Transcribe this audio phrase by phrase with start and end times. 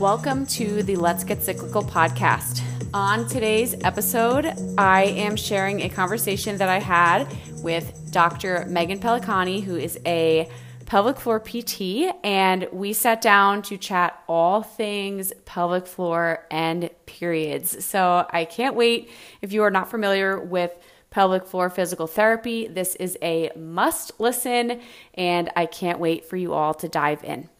[0.00, 2.62] Welcome to the Let's Get Cyclical podcast.
[2.94, 4.46] On today's episode,
[4.78, 7.28] I am sharing a conversation that I had
[7.62, 8.64] with Dr.
[8.64, 10.48] Megan Pellacani, who is a
[10.86, 17.84] pelvic floor PT, and we sat down to chat all things pelvic floor and periods.
[17.84, 19.10] So I can't wait.
[19.42, 20.72] If you are not familiar with
[21.10, 24.80] pelvic floor physical therapy, this is a must listen,
[25.12, 27.50] and I can't wait for you all to dive in.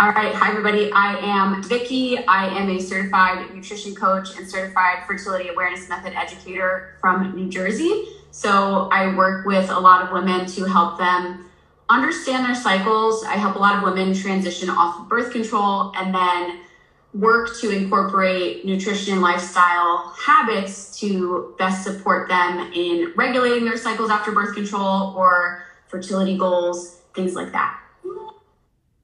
[0.00, 0.92] All right, hi everybody.
[0.92, 2.24] I am Vicki.
[2.28, 8.04] I am a certified nutrition coach and certified fertility awareness method educator from New Jersey.
[8.30, 11.50] So I work with a lot of women to help them
[11.88, 13.24] understand their cycles.
[13.24, 16.60] I help a lot of women transition off of birth control and then
[17.12, 24.10] work to incorporate nutrition and lifestyle habits to best support them in regulating their cycles
[24.10, 27.80] after birth control or fertility goals, things like that.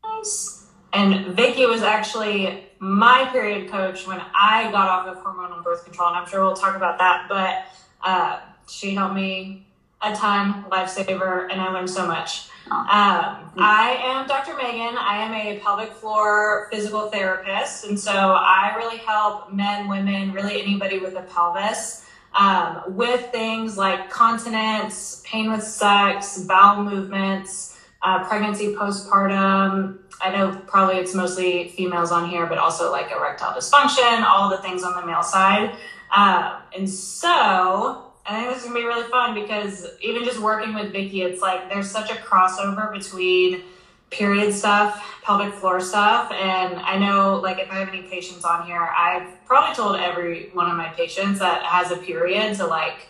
[0.05, 0.64] Nice.
[0.95, 6.09] And Vicki was actually my period coach when I got off of hormonal birth control,
[6.09, 7.27] and I'm sure we'll talk about that.
[7.29, 7.67] But
[8.03, 9.67] uh, she helped me
[10.03, 12.49] a ton, lifesaver, and I learned so much.
[12.71, 14.57] Um, I am Dr.
[14.57, 14.97] Megan.
[14.97, 17.85] I am a pelvic floor physical therapist.
[17.85, 23.77] And so I really help men, women, really anybody with a pelvis um, with things
[23.77, 29.99] like continence, pain with sex, bowel movements, uh, pregnancy, postpartum.
[30.21, 34.59] I know probably it's mostly females on here, but also like erectile dysfunction, all the
[34.59, 35.75] things on the male side.
[36.15, 40.75] Um, and so I think this is gonna be really fun because even just working
[40.75, 43.63] with Vicki, it's like there's such a crossover between
[44.11, 48.67] period stuff, pelvic floor stuff, and I know like if I have any patients on
[48.67, 53.09] here, I've probably told every one of my patients that has a period to like,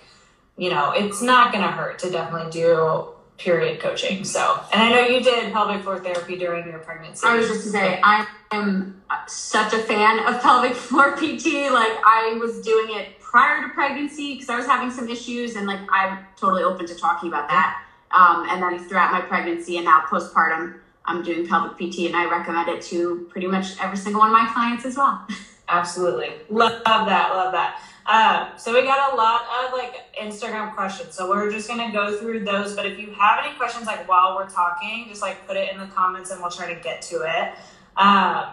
[0.56, 4.25] you know, it's not gonna hurt to definitely do period coaching.
[4.25, 7.27] So, and I know you did pelvic floor therapy during your pregnancy.
[7.27, 11.71] I was just to say, I am such a fan of pelvic floor PT.
[11.73, 15.67] Like I was doing it prior to pregnancy because I was having some issues, and
[15.67, 17.83] like I'm totally open to talking about that.
[18.13, 22.31] Um, and then throughout my pregnancy and now postpartum, I'm doing pelvic PT, and I
[22.31, 25.27] recommend it to pretty much every single one of my clients as well.
[25.69, 27.81] Absolutely, love that, love that.
[28.07, 32.19] Um, so we got a lot of like Instagram questions, so we're just gonna go
[32.19, 32.77] through those.
[32.77, 35.79] But if you have any questions, like while we're talking, just like put it in
[35.79, 37.55] the comments, and we'll try to get to it.
[37.97, 38.47] Um,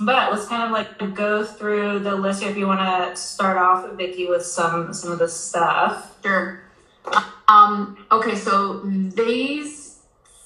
[0.00, 2.50] but let's kind of like go through the list here.
[2.50, 6.16] If you want to start off, Vicki, with some some of the stuff.
[6.22, 6.62] Sure.
[7.48, 9.98] Um, okay, so these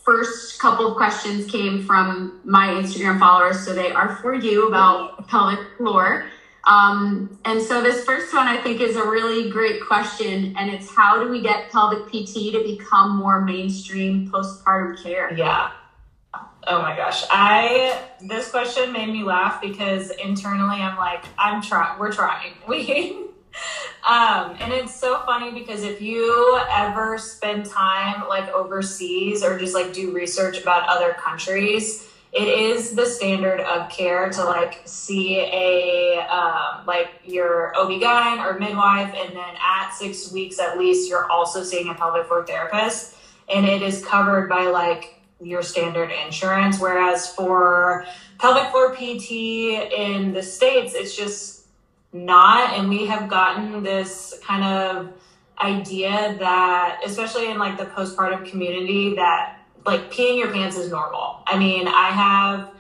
[0.05, 5.29] first couple of questions came from my Instagram followers, so they are for you about
[5.29, 6.27] pelvic floor.
[6.67, 10.93] Um, and so this first one I think is a really great question, and it's
[10.93, 15.33] how do we get pelvic PT to become more mainstream postpartum care?
[15.33, 15.71] Yeah.
[16.69, 17.25] Oh my gosh.
[17.31, 22.55] I this question made me laugh because internally I'm like, I'm trying we're trying.
[22.69, 23.23] We
[24.07, 29.75] um and it's so funny because if you ever spend time like overseas or just
[29.75, 35.39] like do research about other countries, it is the standard of care to like see
[35.39, 41.31] a um, like your OB-GYN or midwife and then at six weeks at least you're
[41.31, 43.17] also seeing a pelvic floor therapist
[43.49, 46.81] and it is covered by like your standard insurance.
[46.81, 48.07] Whereas for
[48.39, 49.31] pelvic floor PT
[49.93, 51.67] in the States, it's just
[52.13, 52.73] not.
[52.73, 55.13] And we have gotten this kind of
[55.61, 59.56] idea that, especially in like the postpartum community, that
[59.87, 61.43] like peeing your pants is normal.
[61.47, 62.71] I mean, I have,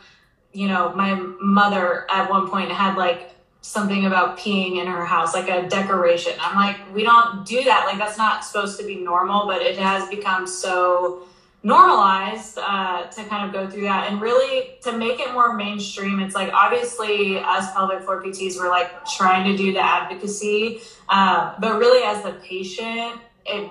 [0.52, 5.34] you know, my mother at one point had like something about peeing in her house,
[5.34, 6.32] like a decoration.
[6.40, 7.84] I'm like, we don't do that.
[7.86, 11.26] Like, that's not supposed to be normal, but it has become so
[11.66, 16.20] normalized uh, to kind of go through that and really to make it more mainstream
[16.20, 21.54] it's like obviously us pelvic floor pts we're like trying to do the advocacy uh,
[21.58, 23.68] but really as the patient it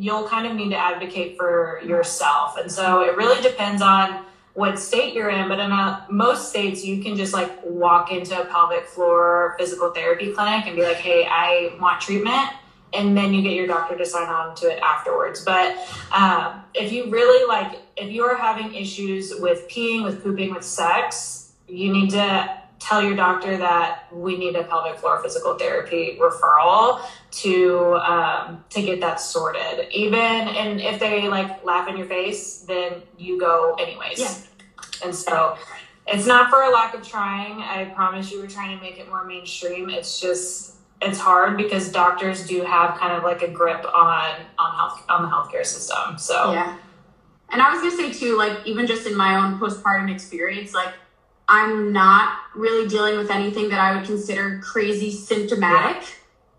[0.00, 4.24] you'll kind of need to advocate for yourself and so it really depends on
[4.54, 8.40] what state you're in but in a, most states you can just like walk into
[8.40, 12.50] a pelvic floor physical therapy clinic and be like hey i want treatment
[12.92, 15.44] and then you get your doctor to sign on to it afterwards.
[15.44, 15.76] But
[16.12, 20.64] um, if you really like, if you are having issues with peeing, with pooping, with
[20.64, 26.18] sex, you need to tell your doctor that we need a pelvic floor physical therapy
[26.20, 27.00] referral
[27.30, 29.86] to um, to get that sorted.
[29.92, 34.18] Even and if they like laugh in your face, then you go anyways.
[34.18, 34.34] Yeah.
[35.04, 35.56] And so
[36.06, 37.60] it's not for a lack of trying.
[37.60, 39.90] I promise you, we're trying to make it more mainstream.
[39.90, 44.74] It's just it's hard because doctors do have kind of like a grip on on
[44.74, 46.18] health on the healthcare system.
[46.18, 46.76] So yeah,
[47.50, 50.94] and I was gonna say too, like even just in my own postpartum experience, like
[51.50, 56.04] I'm not really dealing with anything that I would consider crazy symptomatic,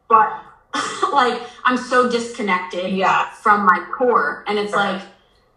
[0.10, 0.30] but
[1.14, 3.30] like I'm so disconnected Yeah.
[3.30, 4.44] from my core.
[4.48, 4.96] And it's Right.
[4.96, 5.02] like,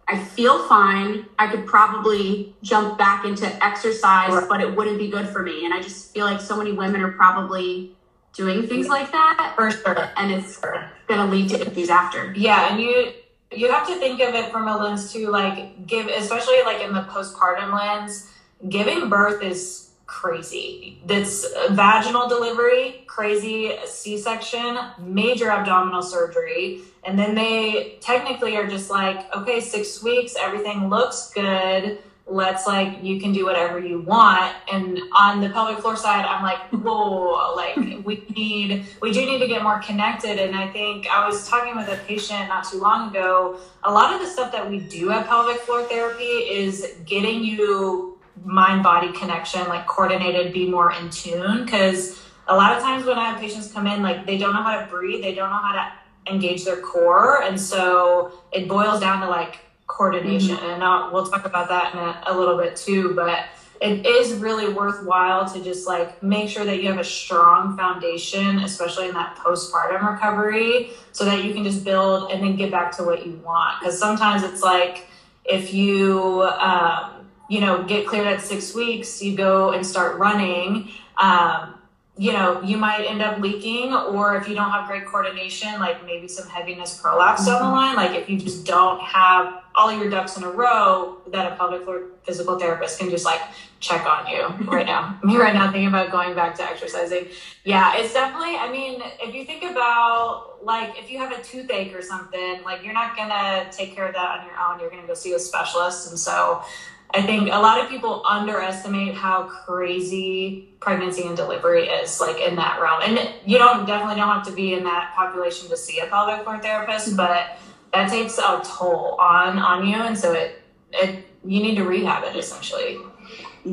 [0.07, 1.27] I feel fine.
[1.39, 4.49] I could probably jump back into exercise, Right.
[4.49, 5.65] but it wouldn't be good for me.
[5.65, 7.97] And I just feel like so many women are probably
[8.35, 9.55] doing things like that.
[9.57, 10.11] For sure.
[10.17, 10.91] And it's Sure.
[11.09, 12.33] going to lead to issues after.
[12.37, 13.13] Yeah, and you
[13.51, 16.93] you have to think of it from a lens too, like give especially like in
[16.93, 18.29] the postpartum lens,
[18.69, 20.99] giving birth is crazy.
[21.07, 29.35] That's vaginal delivery, crazy C-section, major abdominal surgery, and then they technically are just like,
[29.35, 31.99] okay, six weeks, everything looks good.
[32.27, 34.55] Let's like you can do whatever you want.
[34.73, 39.41] And on the pelvic floor side, I'm like, whoa, like we need we do need
[39.41, 40.39] to get more connected.
[40.39, 43.59] And I think I was talking with a patient not too long ago.
[43.83, 48.14] A lot of the stuff that we do at pelvic floor therapy is getting you
[48.45, 51.67] mind body connection, like coordinated, be more in tune.
[51.67, 54.63] Cause a lot of times when I have patients come in, like they don't know
[54.63, 57.43] how to breathe, they don't know how to engage their core.
[57.43, 60.57] And so it boils down to like coordination.
[60.57, 63.15] And I'll, we'll talk about that in a, a little bit too.
[63.15, 63.47] But
[63.81, 68.61] it is really worthwhile to just like make sure that you have a strong foundation,
[68.61, 72.97] especially in that postpartum recovery, so that you can just build and then get back
[72.97, 73.81] to what you want.
[73.81, 75.07] Because sometimes it's like
[75.45, 77.14] if you, um,
[77.49, 80.91] you know, get cleared at six weeks, you go and start running.
[81.17, 81.75] Um,
[82.17, 86.05] you know, you might end up leaking, or if you don't have great coordination, like
[86.07, 87.97] maybe some heaviness prolapse down the line.
[87.97, 91.83] Like if you just don't have all your ducks in a row, that a pelvic
[91.83, 93.41] floor physical therapist can just like
[93.81, 95.19] check on you right now.
[95.25, 97.27] Me right now thinking about going back to exercising.
[97.65, 98.55] Yeah, it's definitely.
[98.59, 102.85] I mean, if you think about like if you have a toothache or something, like
[102.85, 104.79] you're not gonna take care of that on your own.
[104.79, 106.63] You're gonna go see a specialist, and so.
[107.11, 112.57] I think a lot of people underestimate how crazy pregnancy and delivery is like in
[112.57, 113.03] that realm.
[113.03, 116.43] And you don't definitely don't have to be in that population to see a pelvic
[116.43, 117.59] floor therapist, but
[117.93, 120.63] that takes a toll on on you and so it
[120.93, 122.99] it you need to rehab it essentially.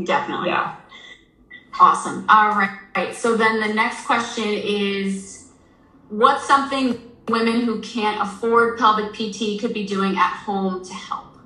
[0.03, 0.49] Definitely.
[0.49, 0.75] Yeah.
[1.79, 2.25] Awesome.
[2.29, 2.77] All right.
[2.95, 3.15] Right.
[3.15, 5.47] So then the next question is
[6.09, 11.37] what's something women who can't afford pelvic PT could be doing at home to help?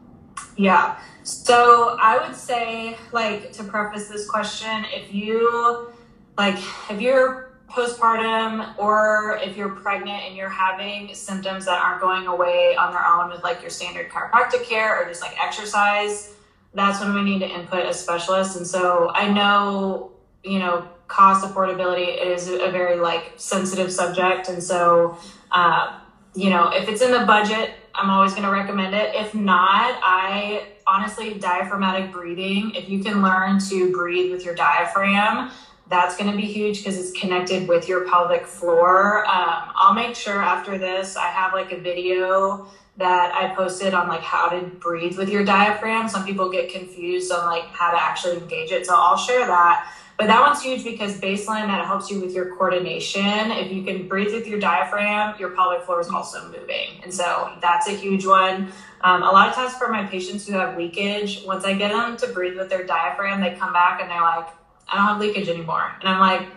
[0.58, 1.00] Yeah.
[1.26, 5.92] So I would say, like, to preface this question, if you,
[6.38, 6.58] like,
[6.92, 12.76] if you're postpartum or if you're pregnant and you're having symptoms that aren't going away
[12.76, 16.36] on their own with, like, your standard chiropractic care or just like exercise,
[16.76, 18.56] that's when we need to input a specialist.
[18.58, 20.12] And so I know,
[20.44, 24.48] you know, cost affordability is a very, like, sensitive subject.
[24.48, 25.18] And so,
[25.52, 26.02] um,
[26.36, 29.16] you know, if it's in the budget, I'm always going to recommend it.
[29.16, 35.52] If not, I honestly, diaphragmatic breathing, if you can learn to breathe with your diaphragm,
[35.88, 39.26] that's going to be huge because it's connected with your pelvic floor.
[39.28, 42.68] Um, I'll make sure after this, I have like a video
[42.98, 46.08] that I posted on like how to breathe with your diaphragm.
[46.08, 48.86] Some people get confused on like how to actually engage it.
[48.86, 49.92] So I'll share that.
[50.18, 53.52] But that one's huge because baseline that helps you with your coordination.
[53.52, 57.02] If you can breathe with your diaphragm, your pelvic floor is also moving.
[57.04, 58.72] And so that's a huge one.
[59.02, 62.18] Um, a lot of times for my patients who have leakage, once I get them
[62.18, 64.48] to breathe with their diaphragm, they come back and they're like,
[64.88, 65.92] I don't have leakage anymore.
[66.02, 66.48] And I'm like,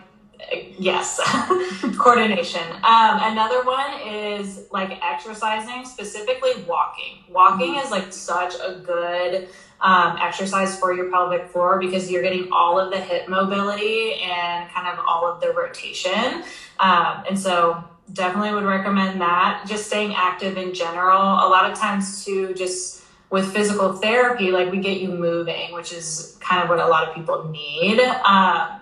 [0.77, 1.19] yes,
[1.97, 2.61] coordination.
[2.83, 7.23] Um, another one is like exercising, specifically walking.
[7.29, 9.49] Walking is like such a good
[9.81, 14.69] um, exercise for your pelvic floor because you're getting all of the hip mobility and
[14.71, 16.43] kind of all of the rotation.
[16.79, 19.65] Um, and so definitely would recommend that.
[19.67, 21.21] Just staying active in general.
[21.21, 25.93] A lot of times too, just with physical therapy, like we get you moving, which
[25.93, 27.99] is kind of what a lot of people need.
[27.99, 28.79] Um,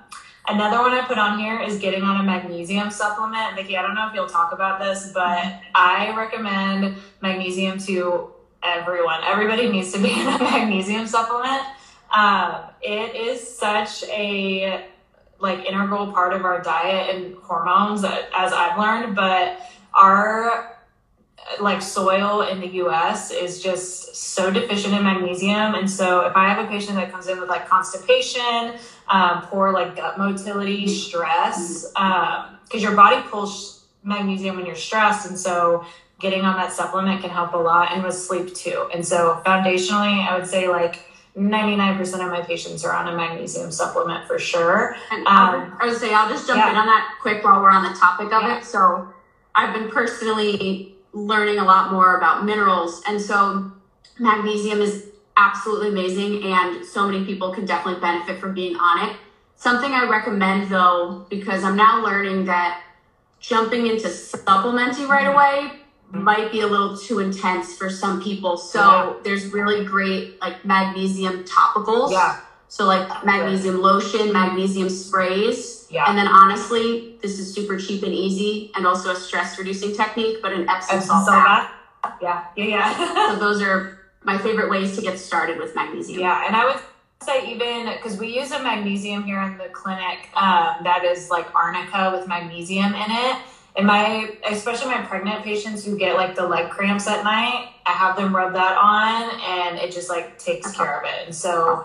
[0.50, 3.56] Another one I put on here is getting on a magnesium supplement.
[3.56, 8.32] Vicki, I don't know if you'll talk about this, but I recommend magnesium to
[8.64, 9.20] everyone.
[9.26, 11.64] Everybody needs to be in a magnesium supplement.
[12.16, 14.86] Um, it is such a
[15.40, 19.16] like integral part of our diet and hormones, as I've learned.
[19.16, 19.60] But
[19.94, 20.78] our
[21.62, 25.76] like soil in the US is just so deficient in magnesium.
[25.76, 28.74] And so if I have a patient that comes in with like constipation,
[29.08, 35.28] um, poor like gut motility, stress, because um, your body pulls magnesium when you're stressed.
[35.30, 35.86] And so
[36.20, 38.90] getting on that supplement can help a lot and with sleep too.
[38.94, 41.07] And so foundationally, I would say like
[41.38, 44.96] 99% of my patients are on a magnesium supplement for sure.
[45.12, 46.72] And um, I would say I'll just jump yeah.
[46.72, 48.58] in on that quick while we're on the topic of Yeah.
[48.58, 48.66] it.
[48.66, 49.08] So
[49.54, 53.72] I've been personally learning a lot more about minerals, and so
[54.20, 59.16] magnesium is absolutely amazing, and so many people can definitely benefit from being on it.
[59.56, 62.82] Something I recommend though, because I'm now learning that
[63.40, 65.80] jumping into supplementing right away
[66.12, 68.58] might be a little too intense for some people.
[68.58, 69.14] So yeah.
[69.24, 72.12] there's really great like magnesium topicals.
[72.12, 72.40] Yeah.
[72.70, 75.88] So like magnesium lotion, magnesium sprays.
[75.90, 76.06] Yeah.
[76.08, 80.40] And then honestly, this is super cheap and easy and also a stress reducing technique,
[80.42, 81.72] but an Epsom, Epsom salt bath.
[82.22, 82.46] Yeah.
[82.56, 82.66] Yeah.
[82.66, 83.28] Yeah.
[83.30, 86.20] so those are my favorite ways to get started with magnesium.
[86.20, 86.46] Yeah.
[86.46, 86.80] And I would
[87.24, 91.54] say even because we use a magnesium here in the clinic um, that is like
[91.56, 93.38] arnica with magnesium in it
[93.78, 97.92] and my, especially my pregnant patients who get like the leg cramps at night, I
[97.92, 101.28] have them rub that on and it just like takes care of it.
[101.28, 101.84] And so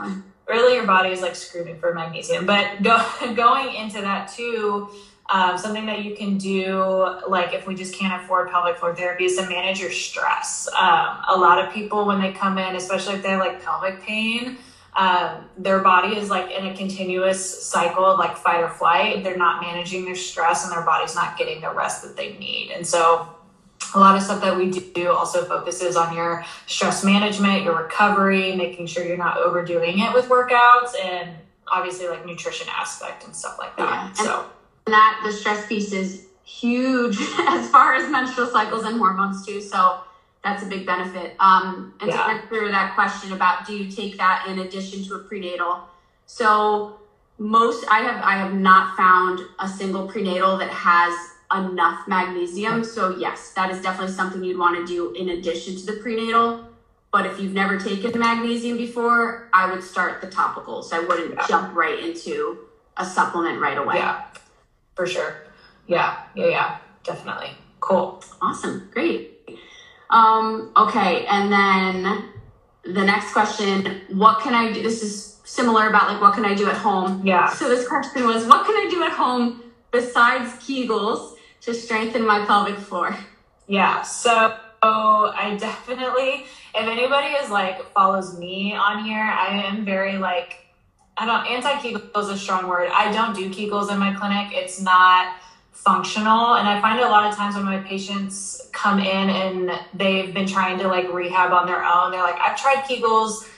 [0.48, 2.46] really your body is like screaming for magnesium.
[2.46, 2.98] But go,
[3.34, 4.88] going into that too,
[5.30, 9.24] um, something that you can do, like if we just can't afford pelvic floor therapy,
[9.24, 10.68] is to manage your stress.
[10.76, 14.02] Um, a lot of people, when they come in, especially if they have like pelvic
[14.02, 14.58] pain,
[14.94, 19.24] um, their body is like in a continuous cycle of like fight or flight.
[19.24, 22.70] They're not managing their stress and their body's not getting the rest that they need.
[22.72, 23.28] And so
[23.94, 28.54] a lot of stuff that we do also focuses on your stress management, your recovery,
[28.54, 31.36] making sure you're not overdoing it with workouts and
[31.68, 34.12] obviously like nutrition aspect and stuff like that.
[34.18, 34.24] Yeah.
[34.24, 34.46] So
[34.86, 37.16] and that the stress piece is huge
[37.48, 39.60] as far as menstrual cycles and hormones too.
[39.60, 40.00] So
[40.44, 41.36] that's a big benefit.
[41.38, 42.16] Um, and yeah.
[42.16, 45.84] to answer that question about do you take that in addition to a prenatal?
[46.26, 46.98] So
[47.38, 51.14] most I have I have not found a single prenatal that has
[51.54, 52.82] enough magnesium.
[52.84, 56.68] So yes, that is definitely something you'd want to do in addition to the prenatal.
[57.12, 60.92] But if you've never taken magnesium before, I would start the topicals.
[60.94, 61.46] I wouldn't yeah.
[61.46, 62.58] jump right into
[62.96, 63.96] a supplement right away.
[63.96, 64.24] Yeah,
[64.94, 65.44] for sure.
[65.86, 67.50] Yeah, yeah, yeah, definitely.
[67.80, 68.22] Cool.
[68.40, 68.88] Awesome.
[68.92, 69.31] Great.
[70.12, 72.24] Um, okay, and then
[72.84, 74.82] the next question, what can I do?
[74.82, 77.26] This is similar about like what can I do at home?
[77.26, 77.48] Yeah.
[77.48, 82.44] So this question was, what can I do at home besides Kegels to strengthen my
[82.44, 83.16] pelvic floor?
[83.66, 84.02] Yeah.
[84.02, 90.18] So oh, I definitely, if anybody is like follows me on here, I am very
[90.18, 90.58] like,
[91.16, 92.90] I don't anti Kegels is a strong word.
[92.92, 94.52] I don't do Kegels in my clinic.
[94.52, 95.36] It's not
[95.72, 96.54] functional.
[96.54, 100.46] And I find a lot of times when my patients come in and they've been
[100.46, 103.48] trying to like rehab on their own, they're like, I've tried Kegels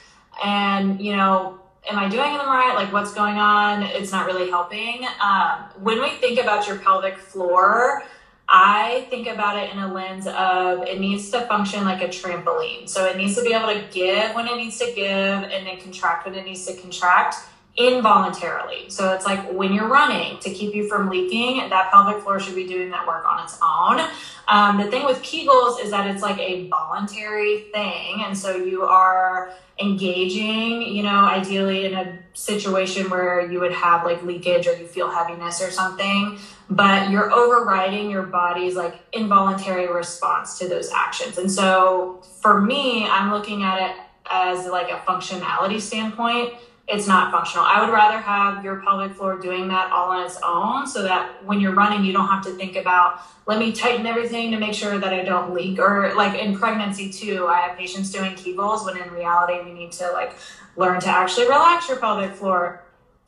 [0.43, 2.75] and, you know, am I doing them right?
[2.75, 3.83] Like, what's going on?
[3.83, 5.07] It's not really helping.
[5.23, 8.05] Um, when we think about your pelvic floor,
[8.49, 12.89] I think about it in a lens of it needs to function like a trampoline.
[12.89, 15.81] So it needs to be able to give when it needs to give and then
[15.81, 17.37] contract when it needs to contract
[17.77, 18.89] involuntarily.
[18.89, 22.55] So it's like when you're running to keep you from leaking, that pelvic floor should
[22.55, 24.09] be doing that work on its own.
[24.47, 28.23] Um, the thing with Kegels is that it's like a voluntary thing.
[28.25, 34.05] And so you are engaging, you know, ideally in a situation where you would have
[34.05, 36.39] like leakage or you feel heaviness or something,
[36.71, 41.39] but you're overriding your body's like involuntary response to those actions.
[41.39, 43.97] And so for me, I'm looking at it
[44.31, 46.55] as like a functionality standpoint
[46.87, 47.65] it's not functional.
[47.65, 51.43] I would rather have your pelvic floor doing that all on its own so that
[51.45, 54.75] when you're running, you don't have to think about, let me tighten everything to make
[54.75, 55.79] sure that I don't leak.
[55.79, 59.93] Or like in pregnancy too, I have patients doing Kegels when in reality, we need
[59.93, 60.37] to like
[60.77, 62.85] learn to actually relax your pelvic floor.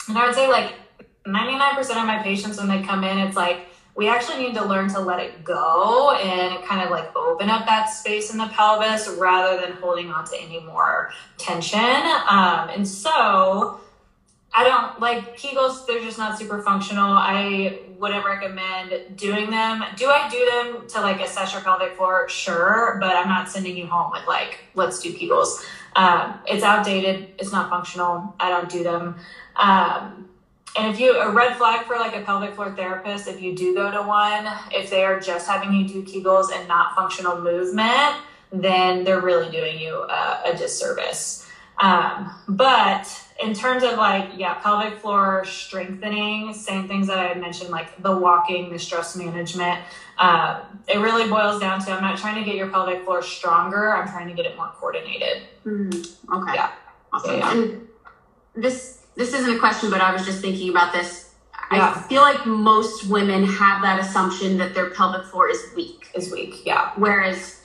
[0.09, 0.75] And I would say like
[1.27, 4.89] 99% of my patients, when they come in, it's like, we actually need to learn
[4.91, 9.09] to let it go and kind of like open up that space in the pelvis
[9.19, 11.81] rather than holding on to any more tension.
[11.81, 13.81] Um, and so
[14.55, 17.11] I don't like Kegels, they're just not super functional.
[17.11, 19.85] I wouldn't recommend doing them.
[19.97, 22.29] Do I do them to like assess your pelvic floor?
[22.29, 25.63] Sure, but I'm not sending you home with like, let's do Kegels.
[25.95, 28.35] Um, it's outdated, it's not functional.
[28.39, 29.17] I don't do them.
[29.57, 30.29] Um,
[30.79, 33.75] and if you a red flag for like a pelvic floor therapist, if you do
[33.75, 38.17] go to one, if they are just having you do Kegels and not functional movement,
[38.53, 41.47] then they're really doing you a, a disservice.
[41.79, 43.07] Um, but
[43.43, 48.03] in terms of like, yeah, pelvic floor strengthening, same things that I had mentioned, like
[48.03, 49.81] the walking, the stress management.
[50.19, 53.95] Uh, it really boils down to I'm not trying to get your pelvic floor stronger.
[53.95, 55.43] I'm trying to get it more coordinated.
[55.67, 56.55] Mm, okay.
[56.55, 56.71] Yeah.
[57.13, 57.39] Awesome.
[57.39, 57.53] Yeah.
[57.53, 57.89] And
[58.55, 61.31] this this isn't a question, but I was just thinking about this.
[61.73, 61.95] Yeah.
[61.97, 66.09] I feel like most women have that assumption that their pelvic floor is weak.
[66.15, 66.93] Is weak, yeah.
[66.97, 67.63] Whereas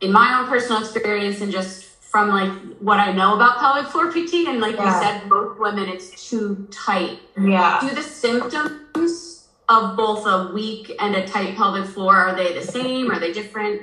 [0.00, 4.10] in my own personal experience and just from like what I know about pelvic floor
[4.10, 4.86] PT, and like yeah.
[4.86, 7.20] you said, most women it's too tight.
[7.38, 7.80] Yeah.
[7.80, 12.62] Do the symptoms of both a weak and a tight pelvic floor are they the
[12.62, 13.10] same?
[13.10, 13.82] Are they different?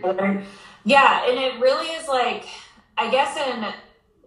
[0.86, 2.46] Yeah, and it really is like
[2.98, 3.66] I guess in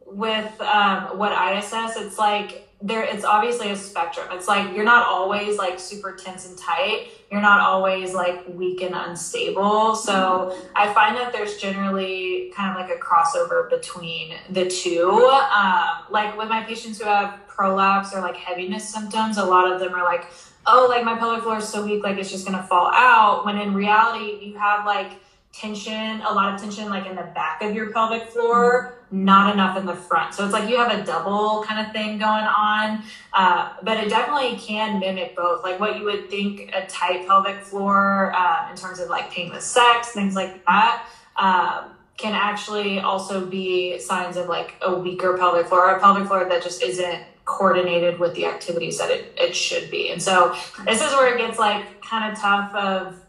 [0.07, 4.27] with um, what I assess, it's like there it's obviously a spectrum.
[4.33, 7.09] It's like you're not always like super tense and tight.
[7.31, 9.95] You're not always like weak and unstable.
[9.95, 15.11] So I find that there's generally kind of like a crossover between the two.
[15.11, 19.79] Um, like with my patients who have prolapse or like heaviness symptoms, a lot of
[19.79, 20.27] them are like,
[20.67, 23.45] oh, like my pelvic floor is so weak, like it's just gonna fall out.
[23.45, 25.13] When in reality, you have like
[25.53, 29.77] tension, a lot of tension like in the back of your pelvic floor not enough
[29.77, 30.35] in the front.
[30.35, 33.03] So it's like you have a double kind of thing going on.
[33.33, 35.63] Uh, but it definitely can mimic both.
[35.63, 39.67] Like what you would think a tight pelvic floor uh, in terms of like painless
[39.67, 41.07] sex, things like that.
[41.37, 46.27] Um, can actually also be signs of like a weaker pelvic floor, or a pelvic
[46.27, 50.11] floor that just isn't coordinated with the activities that it, it should be.
[50.11, 50.55] And so
[50.85, 53.21] this is where it gets like kind of tough of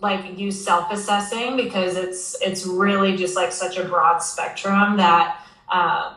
[0.00, 6.14] like you self-assessing because it's it's really just like such a broad spectrum that um,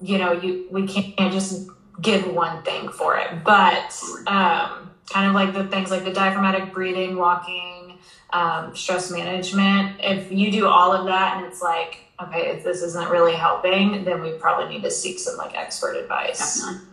[0.00, 1.68] you know you we can't just
[2.00, 6.72] give one thing for it but um, kind of like the things like the diaphragmatic
[6.72, 7.98] breathing walking
[8.32, 12.82] um, stress management if you do all of that and it's like okay if this
[12.82, 16.88] isn't really helping then we probably need to seek some like expert advice Definitely.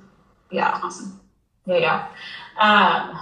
[0.52, 1.20] yeah Awesome.
[1.66, 2.08] yeah yeah
[2.60, 3.18] um,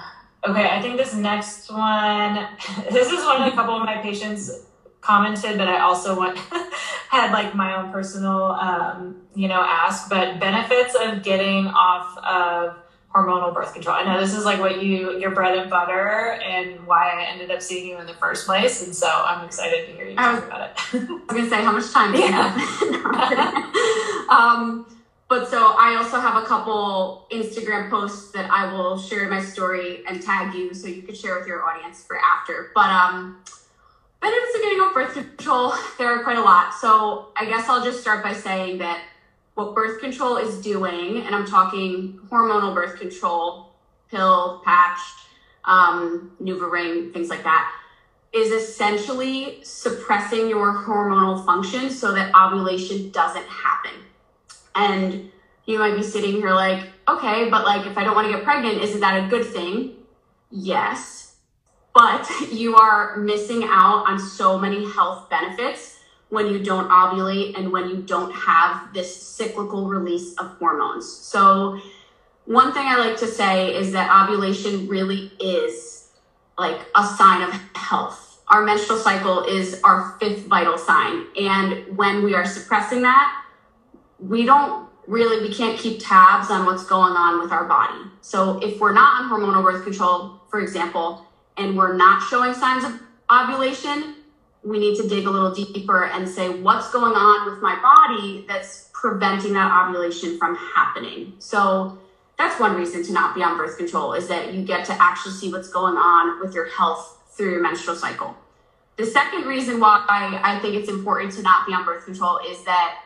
[0.47, 2.35] Okay, I think this next one,
[2.91, 4.65] this is one a couple of my patients
[5.01, 6.37] commented, but I also want
[7.09, 10.09] had like my own personal, um, you know, ask.
[10.09, 12.77] But benefits of getting off of
[13.13, 13.95] hormonal birth control.
[13.95, 17.51] I know this is like what you your bread and butter, and why I ended
[17.51, 18.85] up seeing you in the first place.
[18.85, 20.77] And so I'm excited to hear you talk about it.
[20.93, 24.29] I was gonna say how much time do you have?
[24.29, 24.85] um,
[25.29, 29.41] but so I also have a couple Instagram posts that I will share in my
[29.41, 32.71] story and tag you so you could share with your audience for after.
[32.73, 33.43] But um,
[34.21, 36.73] benefits of getting off birth control, there are quite a lot.
[36.73, 39.03] So I guess I'll just start by saying that
[39.55, 43.71] what birth control is doing, and I'm talking hormonal birth control,
[44.09, 44.99] pill, patch,
[45.65, 47.73] um, NuvaRing, things like that,
[48.33, 53.91] is essentially suppressing your hormonal function so that ovulation doesn't happen.
[54.77, 55.31] And
[55.65, 58.43] you might be sitting here like, okay, but like if I don't want to get
[58.43, 59.95] pregnant, isn't that a good thing?
[60.51, 61.35] Yes.
[61.93, 67.71] But you are missing out on so many health benefits when you don't ovulate and
[67.71, 71.09] when you don't have this cyclical release of hormones.
[71.11, 71.79] So,
[72.45, 76.09] one thing I like to say is that ovulation really is
[76.57, 78.41] like a sign of health.
[78.47, 81.25] Our menstrual cycle is our fifth vital sign.
[81.39, 83.43] And when we are suppressing that,
[84.19, 87.99] we don't really, we can't keep tabs on what's going on with our body.
[88.21, 91.25] So if we're not on hormonal birth control, for example,
[91.55, 92.99] and we're not showing signs of
[93.31, 94.15] ovulation,
[94.63, 98.45] we need to dig a little deeper and say, what's going on with my body
[98.47, 101.33] that's preventing that ovulation from happening?
[101.39, 101.97] So
[102.37, 105.33] that's one reason to not be on birth control is that you get to actually
[105.33, 108.35] see what's going on with your health through your menstrual cycle.
[108.97, 112.63] The second reason why I think it's important to not be on birth control is
[112.65, 112.99] that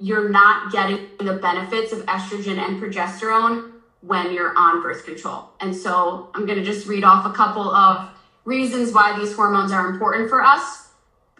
[0.00, 5.50] you're not getting the benefits of estrogen and progesterone when you're on birth control.
[5.60, 8.08] And so I'm going to just read off a couple of
[8.44, 10.88] reasons why these hormones are important for us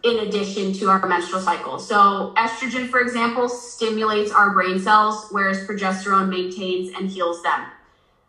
[0.03, 1.79] in addition to our menstrual cycle.
[1.79, 7.65] So, estrogen, for example, stimulates our brain cells, whereas progesterone maintains and heals them.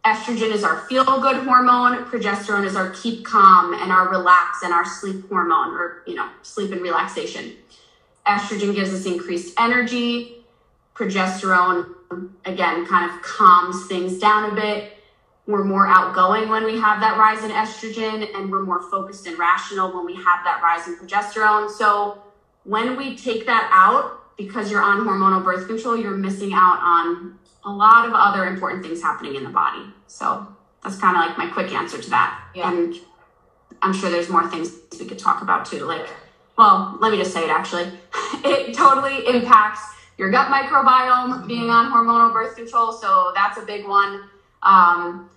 [0.05, 4.73] Estrogen is our feel good hormone, progesterone is our keep calm and our relax and
[4.73, 7.53] our sleep hormone, or, you know, sleep and relaxation.
[8.27, 10.37] Estrogen gives us increased energy.
[10.95, 11.95] Progesterone,
[12.45, 14.93] again, kind of calms things down a bit.
[15.47, 19.37] We're more outgoing when we have that rise in estrogen, and we're more focused and
[19.39, 21.69] rational when we have that rise in progesterone.
[21.69, 22.23] So,
[22.65, 27.39] when we take that out, because you're on hormonal birth control, you're missing out on
[27.65, 29.85] a lot of other important things happening in the body.
[30.07, 30.47] So,
[30.85, 32.41] that's kind of like my quick answer to that.
[32.55, 32.71] Yeah.
[32.71, 32.95] And
[33.83, 35.85] I'm sure there's more things we could talk about too.
[35.87, 36.09] Like,
[36.57, 37.91] well, let me just say it actually.
[38.45, 39.83] It totally impacts
[40.19, 42.91] your gut microbiome being on hormonal birth control.
[42.93, 44.25] So that's a big one.
[44.65, 45.31] Um,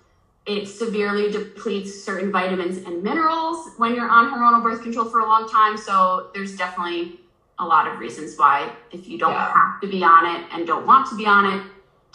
[0.44, 5.26] it severely depletes certain vitamins and minerals when you're on hormonal birth control for a
[5.26, 5.76] long time.
[5.76, 7.20] So there's definitely
[7.58, 9.52] a lot of reasons why, if you don't Yeah.
[9.52, 11.62] have to be on it and don't want to be on it,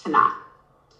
[0.03, 0.33] to not.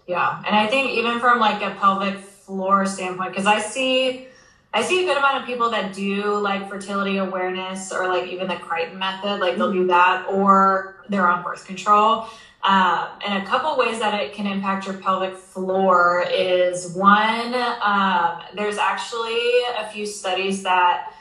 [0.06, 4.26] Yeah, and I think even from like a pelvic floor standpoint, because I see,
[4.74, 8.48] I see a good amount of people that do like fertility awareness or like even
[8.48, 12.26] the Creighton method, like they'll do that, or they're on birth control.
[12.62, 18.40] Um, and a couple ways that it can impact your pelvic floor is one, um,
[18.54, 21.11] there's actually a few studies that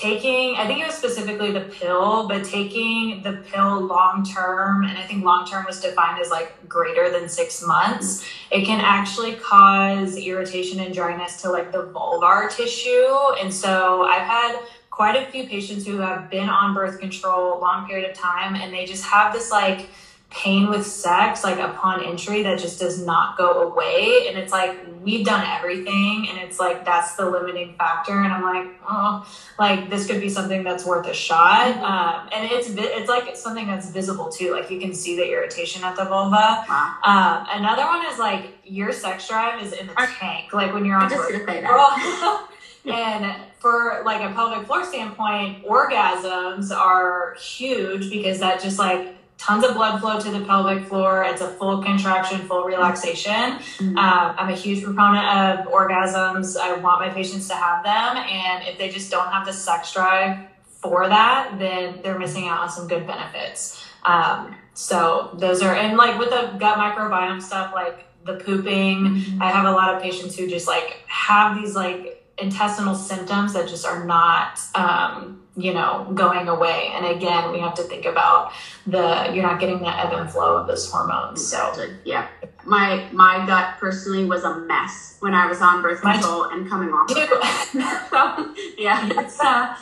[0.00, 4.96] taking i think it was specifically the pill but taking the pill long term and
[4.96, 9.34] i think long term was defined as like greater than six months it can actually
[9.34, 13.06] cause irritation and dryness to like the vulvar tissue.
[13.40, 14.60] And so i've had
[14.90, 18.54] quite a few patients who have been on birth control a long period of time
[18.54, 19.88] and they just have this like
[20.30, 24.26] pain with sex like upon entry that just does not go away.
[24.28, 28.12] And it's like we've done everything and it's like that's the limiting factor.
[28.12, 29.26] And i'm like oh
[29.58, 31.76] like this could be something that's worth a shot.
[31.78, 34.52] Um, and it's it's like something that's visible too.
[34.52, 36.64] Like you can see the irritation at the vulva.
[36.68, 36.96] Wow.
[37.04, 40.96] um, another one is like your sex drive is in the tank like when you're
[40.96, 41.48] on birth
[42.86, 49.64] and for like a pelvic floor standpoint orgasms are huge because that just like tons
[49.64, 51.24] of blood flow to the pelvic floor.
[51.24, 53.32] It's a full contraction, full relaxation.
[53.32, 53.96] Mm-hmm.
[53.96, 56.58] Uh, I'm a huge proponent of orgasms.
[56.58, 58.18] I want my patients to have them.
[58.18, 62.60] And if they just don't have the sex drive for that, then they're missing out
[62.60, 63.82] on some good benefits.
[64.04, 69.42] Um, so those are, and like with the gut microbiome stuff, like the pooping, mm-hmm.
[69.42, 73.68] I have a lot of patients who just like have these like intestinal symptoms that
[73.68, 78.52] just are not um, you know going away and again we have to think about
[78.86, 81.74] the you're not getting the ebb and flow of those hormones so
[82.04, 82.28] yeah
[82.64, 86.90] my my gut personally was a mess when i was on birth control and coming
[86.90, 87.10] off
[88.10, 89.76] so yeah it's uh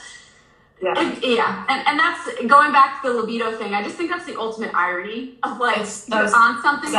[0.81, 0.95] yeah.
[0.97, 1.65] And, yeah.
[1.69, 3.75] And, and that's going back to the libido thing.
[3.75, 6.93] I just think that's the ultimate irony of like you're on something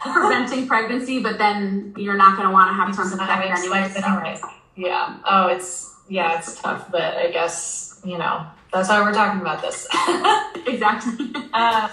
[0.00, 3.88] preventing pregnancy, but then you're not going to want to have something anyway.
[3.94, 4.50] So.
[4.76, 5.18] Yeah.
[5.24, 9.62] Oh, it's yeah, it's tough, but I guess you know that's why we're talking about
[9.62, 9.86] this.
[10.66, 11.32] exactly.
[11.52, 11.88] Uh,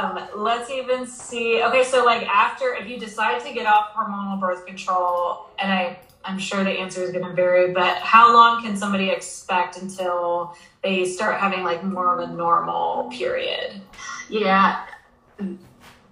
[0.00, 1.62] um, let's even see.
[1.62, 5.98] Okay, so like after, if you decide to get off hormonal birth control, and I,
[6.24, 10.56] I'm sure the answer is going to vary, but how long can somebody expect until
[10.82, 13.80] they start having like more of a normal period?
[14.30, 14.86] Yeah,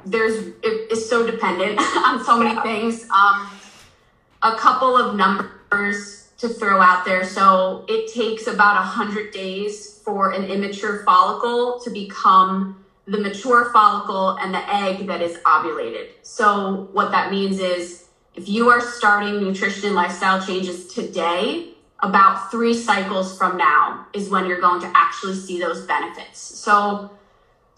[0.05, 2.63] there's it, it's so dependent on so many yeah.
[2.63, 3.09] things.
[3.11, 3.51] Um,
[4.43, 5.17] a couple of
[5.71, 7.25] numbers to throw out there.
[7.25, 14.39] So it takes about 100 days for an immature follicle to become the mature follicle
[14.39, 16.09] and the egg that is ovulated.
[16.23, 22.51] So what that means is if you are starting nutrition and lifestyle changes today, about
[22.51, 26.39] three cycles from now is when you're going to actually see those benefits.
[26.39, 27.11] So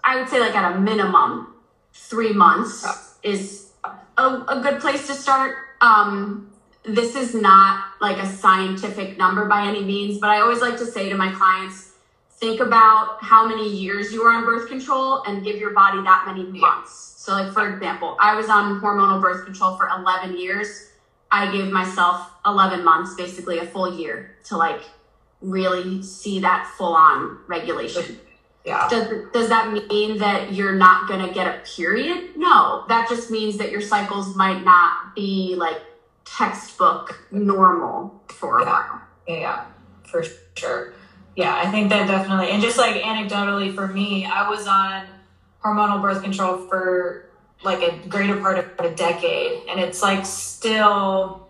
[0.05, 1.55] I would say like at a minimum,
[1.95, 5.57] three months is a, a good place to start.
[5.81, 6.50] Um,
[6.85, 10.87] this is not like a scientific number by any means, but I always like to
[10.87, 11.93] say to my clients,
[12.39, 16.25] think about how many years you were on birth control and give your body that
[16.27, 17.15] many months.
[17.19, 20.89] So, like for example, I was on hormonal birth control for 11 years.
[21.31, 24.83] I gave myself 11 months, basically a full year, to like
[25.43, 28.19] really see that full on regulation.
[28.65, 28.89] Yeah.
[28.91, 32.37] Does, does that mean that you're not going to get a period?
[32.37, 35.81] No, that just means that your cycles might not be like
[36.25, 38.71] textbook normal for a yeah.
[38.71, 39.03] while.
[39.29, 39.65] Yeah, yeah,
[40.05, 40.25] for
[40.57, 40.95] sure.
[41.37, 42.51] Yeah, I think that definitely.
[42.51, 45.07] And just like anecdotally for me, I was on
[45.65, 47.31] hormonal birth control for
[47.63, 49.63] like a greater part of a decade.
[49.69, 51.49] And it's like still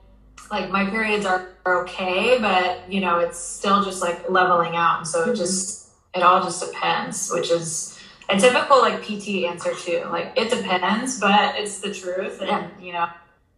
[0.50, 4.98] like my periods are, are okay, but you know, it's still just like leveling out.
[4.98, 5.34] And so it mm-hmm.
[5.34, 10.02] just, it all just depends, which is a typical like PT answer too.
[10.10, 12.42] Like it depends, but it's the truth.
[12.42, 13.08] And, you know,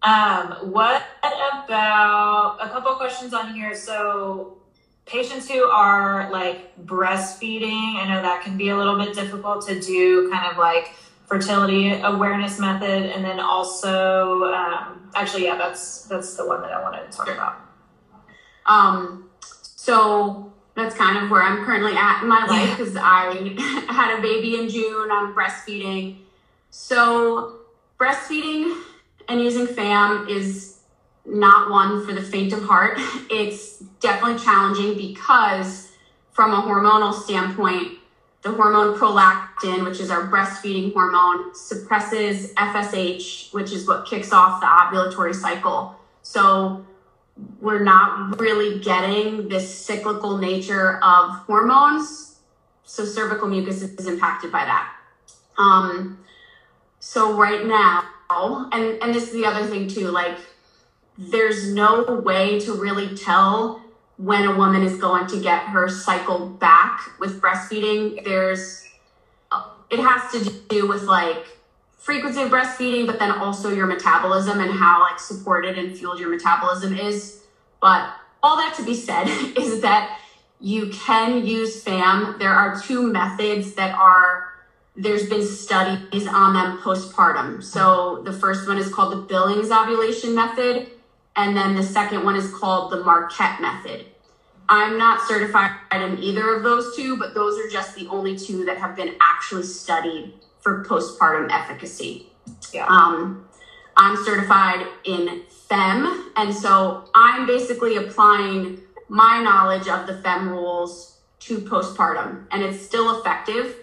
[0.03, 3.75] um, what about a couple questions on here?
[3.75, 4.59] So,
[5.07, 9.79] patients who are like breastfeeding, I know that can be a little bit difficult to
[9.79, 10.95] do, kind of like
[11.27, 16.83] fertility awareness method, and then also, um, actually, yeah, that's that's the one that I
[16.83, 17.61] wanted to talk about.
[18.67, 23.35] Um, so that's kind of where I'm currently at in my life because I
[23.93, 25.11] had a baby in June.
[25.13, 26.19] I'm breastfeeding.
[26.71, 27.59] So
[28.01, 28.83] breastfeeding
[29.29, 30.79] and using FAM is
[31.25, 32.99] not one for the faint of heart.
[33.31, 35.93] It's definitely challenging because,
[36.33, 37.99] from a hormonal standpoint,
[38.43, 44.61] the hormone prolactin, which is our breastfeeding hormone, suppresses FSH, which is what kicks off
[44.61, 45.97] the ovulatory cycle.
[46.23, 46.85] So,
[47.61, 52.41] we're not really getting this cyclical nature of hormones.
[52.85, 54.93] So, cervical mucus is impacted by that.
[55.57, 56.19] Um,
[56.99, 58.05] so, right now,
[58.73, 60.39] and and this is the other thing too like
[61.19, 63.83] there's no way to really tell
[64.17, 68.25] when a woman is going to get her cycle back with breastfeeding.
[68.25, 68.87] There's
[69.91, 71.45] it has to do with like
[71.99, 76.31] frequency of breastfeeding but then also your metabolism and how like supported and fueled your
[76.31, 77.43] metabolism is.
[77.81, 80.19] But all that to be said is that
[80.61, 82.37] you can use FAM.
[82.39, 84.52] There are two methods that are
[84.95, 87.63] there's been studies on them postpartum.
[87.63, 90.89] So the first one is called the Billings ovulation method,
[91.37, 94.07] and then the second one is called the Marquette method.
[94.69, 98.65] I'm not certified in either of those two, but those are just the only two
[98.65, 102.29] that have been actually studied for postpartum efficacy.
[102.73, 102.87] Yeah.
[102.87, 103.49] Um,
[103.97, 111.19] I'm certified in FEM, and so I'm basically applying my knowledge of the FEM rules
[111.41, 113.77] to postpartum, and it's still effective.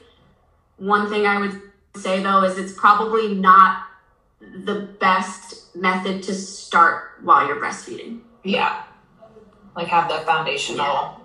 [0.80, 1.62] One thing I would
[1.96, 3.84] say though is it's probably not
[4.40, 8.22] the best method to start while you're breastfeeding.
[8.44, 8.84] Yeah.
[9.76, 11.22] Like have the foundational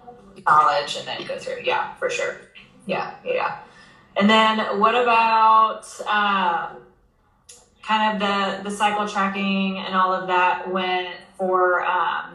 [0.46, 1.62] knowledge and then go through.
[1.64, 2.40] Yeah, for sure.
[2.86, 3.58] Yeah, yeah.
[4.16, 6.82] And then what about um,
[7.82, 12.32] kind of the the cycle tracking and all of that when for um,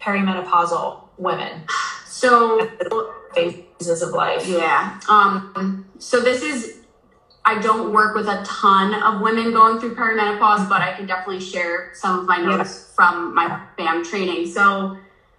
[0.00, 1.64] perimenopausal women
[2.18, 2.68] So
[3.32, 4.44] phases of life?
[4.48, 5.00] Yeah.
[5.08, 6.80] Um, so this is,
[7.44, 11.40] I don't work with a ton of women going through perimenopause, but I can definitely
[11.40, 14.48] share some of my notes from my FAM training.
[14.48, 14.98] So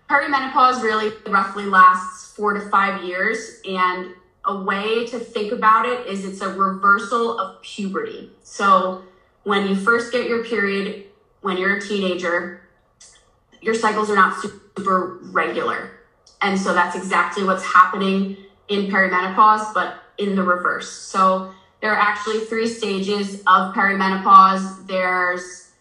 [0.09, 3.59] perimenopause really roughly lasts four to five years.
[3.67, 4.13] And
[4.45, 8.31] a way to think about it is it's a reversal of puberty.
[8.41, 9.03] So
[9.43, 11.07] when you first get your period,
[11.41, 12.61] when you're a teenager,
[13.61, 15.98] your cycles are not super regular.
[16.41, 20.91] And so that's exactly what's happening in perimenopause, but in the reverse.
[20.91, 24.87] So there are actually three stages of perimenopause.
[24.87, 25.71] There's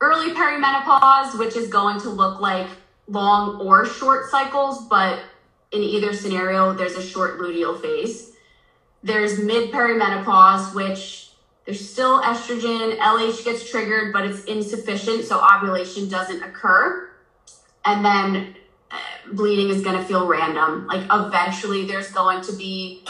[0.00, 2.68] early perimenopause, which is going to look like
[3.08, 5.20] long or short cycles, but
[5.72, 8.32] in either scenario, there's a short luteal phase.
[9.02, 11.30] There's mid perimenopause, which
[11.64, 17.10] there's still estrogen, LH gets triggered, but it's insufficient, so ovulation doesn't occur.
[17.84, 18.56] And then
[19.32, 20.86] bleeding is going to feel random.
[20.86, 23.04] Like eventually there's going to be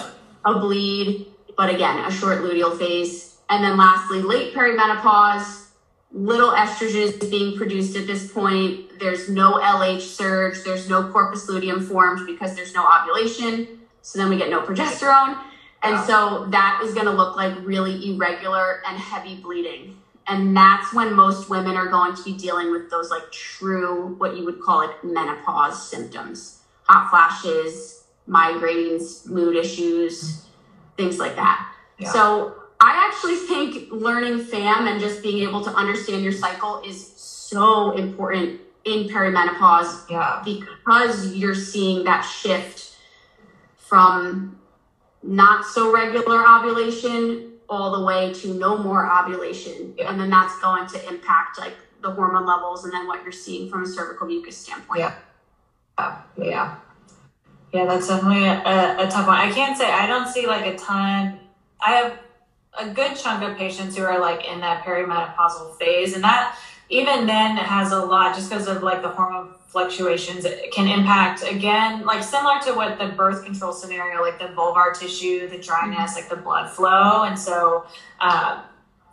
[0.45, 3.37] a bleed, but again, a short luteal phase.
[3.49, 5.67] And then lastly, late perimenopause,
[6.11, 8.99] little estrogen is being produced at this point.
[8.99, 13.81] There's no LH surge, there's no corpus luteum formed because there's no ovulation.
[14.03, 15.39] So then we get no progesterone.
[15.83, 19.97] And so that is going to look like really irregular and heavy bleeding.
[20.27, 24.37] And that's when most women are going to be dealing with those like true, what
[24.37, 30.47] you would call like menopause symptoms hot flashes, migraines, mood issues,
[30.97, 31.73] things like that.
[31.99, 32.11] Yeah.
[32.13, 37.07] So I actually think learning FAM and just being able to understand your cycle is
[37.15, 40.43] so important in perimenopause Yeah.
[40.45, 42.97] because you're seeing that shift
[43.77, 44.59] from
[45.23, 49.95] not so regular ovulation all the way to no more ovulation.
[49.97, 50.11] Yeah.
[50.11, 53.71] And then that's going to impact like the hormone levels and then what you're seeing
[53.71, 55.01] from a cervical mucus standpoint.
[55.01, 55.15] Yeah.
[55.99, 56.23] Yeah.
[56.37, 56.77] Yeah.
[57.73, 58.61] Yeah, that's definitely a,
[58.99, 59.37] a tough one.
[59.37, 61.41] I can't say I don't see like a ton.
[61.85, 62.19] I have
[62.79, 66.59] a good chunk of patients who are like in that perimenopausal phase, and that
[67.01, 71.43] even then has a lot just because of like the hormone fluctuations it can impact
[71.57, 76.15] again like similar to what the birth control scenario like the vulvar tissue the dryness
[76.15, 77.87] like the blood flow and so
[78.21, 78.61] um,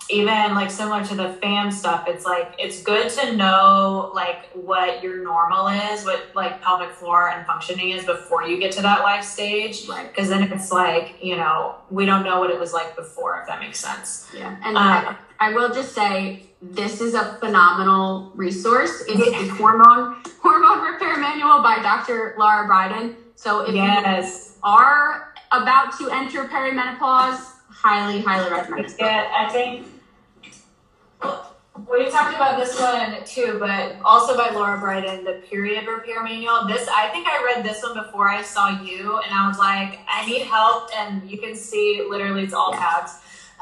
[0.09, 5.01] even like similar to the fam stuff it's like it's good to know like what
[5.03, 8.99] your normal is what like pelvic floor and functioning is before you get to that
[9.03, 10.09] life stage Right.
[10.09, 13.47] because then it's like you know we don't know what it was like before if
[13.47, 14.57] that makes sense Yeah.
[14.65, 19.01] And Uh, I, I will just say this is a phenomenal resource.
[19.07, 19.41] It's Yeah.
[19.43, 22.35] the hormone hormone repair manual by Dr.
[22.37, 23.15] Lara Briden.
[23.35, 28.95] So if you yes are about to enter perimenopause, highly, highly recommend book.
[28.99, 29.87] Yeah, I think
[31.89, 36.67] we talked about this one too, but also by Lara Briden, the period repair manual.
[36.67, 39.99] This I think I read this one before I saw you, and I was like,
[40.09, 42.79] I need help, and you can see literally it's all Yeah.
[42.79, 43.11] tabs.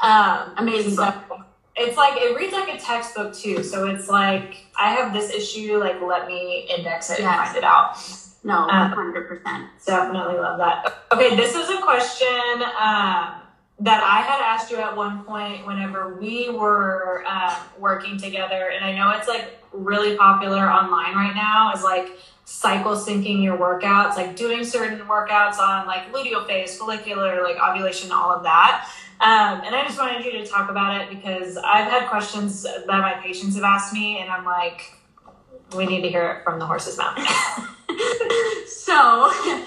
[0.02, 1.40] Um, Amazing so book.
[1.78, 3.64] It's like it reads like a textbook too.
[3.64, 7.28] So it's like I have this issue, like let me index it Yes.
[7.38, 7.98] and find it out.
[8.44, 9.68] No, Uh, 100%.
[9.86, 11.04] Definitely love that.
[11.12, 13.34] Okay, this is a question um,
[13.80, 18.84] that I had asked you at one point whenever we were um, working together, and
[18.84, 21.72] I know it's like really popular online right now.
[21.76, 27.44] Is like cycle syncing your workouts, like doing certain workouts on like luteal phase, follicular,
[27.44, 28.90] like ovulation, all of that.
[29.20, 32.88] Um, and I just wanted you to talk about it because I've had questions that
[32.88, 34.94] my patients have asked me, and I'm like,
[35.76, 37.18] we need to hear it from the horse's mouth.
[38.68, 39.32] so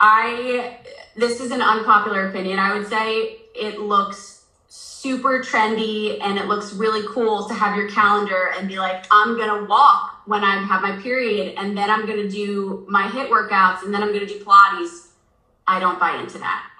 [0.00, 0.78] I
[1.18, 2.58] this is an unpopular opinion.
[2.58, 7.90] I would say it looks super trendy and it looks really cool to have your
[7.90, 12.04] calendar and be like, I'm gonna walk when I have my period and then I'm
[12.04, 15.06] going to do my HIIT workouts and then I'm going to do Pilates.
[15.66, 16.70] I don't buy into that.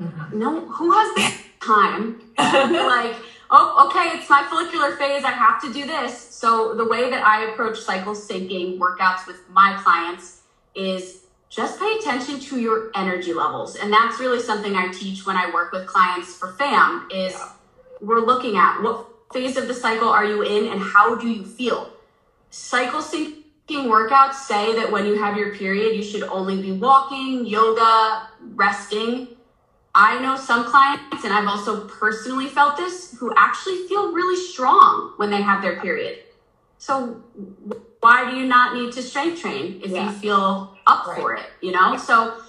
[0.00, 0.38] Mm-hmm.
[0.38, 2.20] No, who has the time?
[2.38, 3.16] like,
[3.50, 5.24] oh, okay, it's my follicular phase.
[5.24, 6.16] I have to do this.
[6.16, 10.42] So the way that I approach cycle syncing workouts with my clients
[10.76, 11.23] is
[11.54, 13.76] just pay attention to your energy levels.
[13.76, 17.40] And that's really something I teach when I work with clients for FAM is
[18.00, 21.44] we're looking at what phase of the cycle are you in and how do you
[21.44, 21.90] feel?
[22.50, 27.46] Cycle syncing workouts say that when you have your period, you should only be walking,
[27.46, 29.28] yoga, resting.
[29.94, 35.14] I know some clients, and I've also personally felt this, who actually feel really strong
[35.18, 36.18] when they have their period.
[36.78, 37.22] So
[38.00, 40.10] why do you not need to strength train if yeah.
[40.10, 41.18] you feel up right.
[41.18, 41.46] for it?
[41.60, 41.96] You know?
[41.96, 42.40] So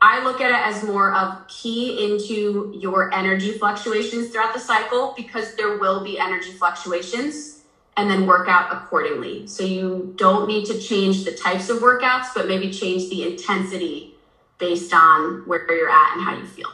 [0.00, 5.14] I look at it as more of key into your energy fluctuations throughout the cycle
[5.16, 7.60] because there will be energy fluctuations
[7.96, 9.46] and then work out accordingly.
[9.46, 14.14] So you don't need to change the types of workouts, but maybe change the intensity
[14.58, 16.70] based on where you're at and how you feel.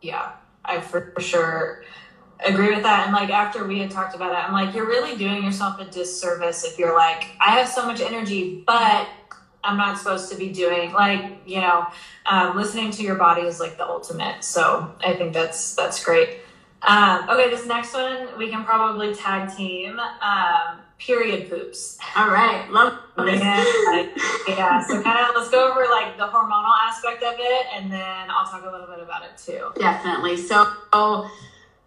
[0.00, 0.32] Yeah,
[0.64, 1.82] I for sure
[2.44, 3.06] agree with that.
[3.06, 5.84] And like after we had talked about that, I'm like, you're really doing yourself a
[5.84, 9.08] disservice if you're like, I have so much energy, but
[9.62, 11.86] I'm not supposed to be doing like, you know,
[12.26, 14.42] um, listening to your body is like the ultimate.
[14.44, 16.40] So I think that's that's great.
[16.82, 19.98] Um, okay, this next one we can probably tag team.
[19.98, 21.98] Um, period poops.
[22.14, 23.40] All right, love this.
[24.48, 24.86] Yeah, yeah.
[24.86, 28.46] So kind of let's go over like the hormonal aspect of it, and then I'll
[28.46, 29.70] talk a little bit about it too.
[29.78, 30.36] Definitely.
[30.36, 30.66] So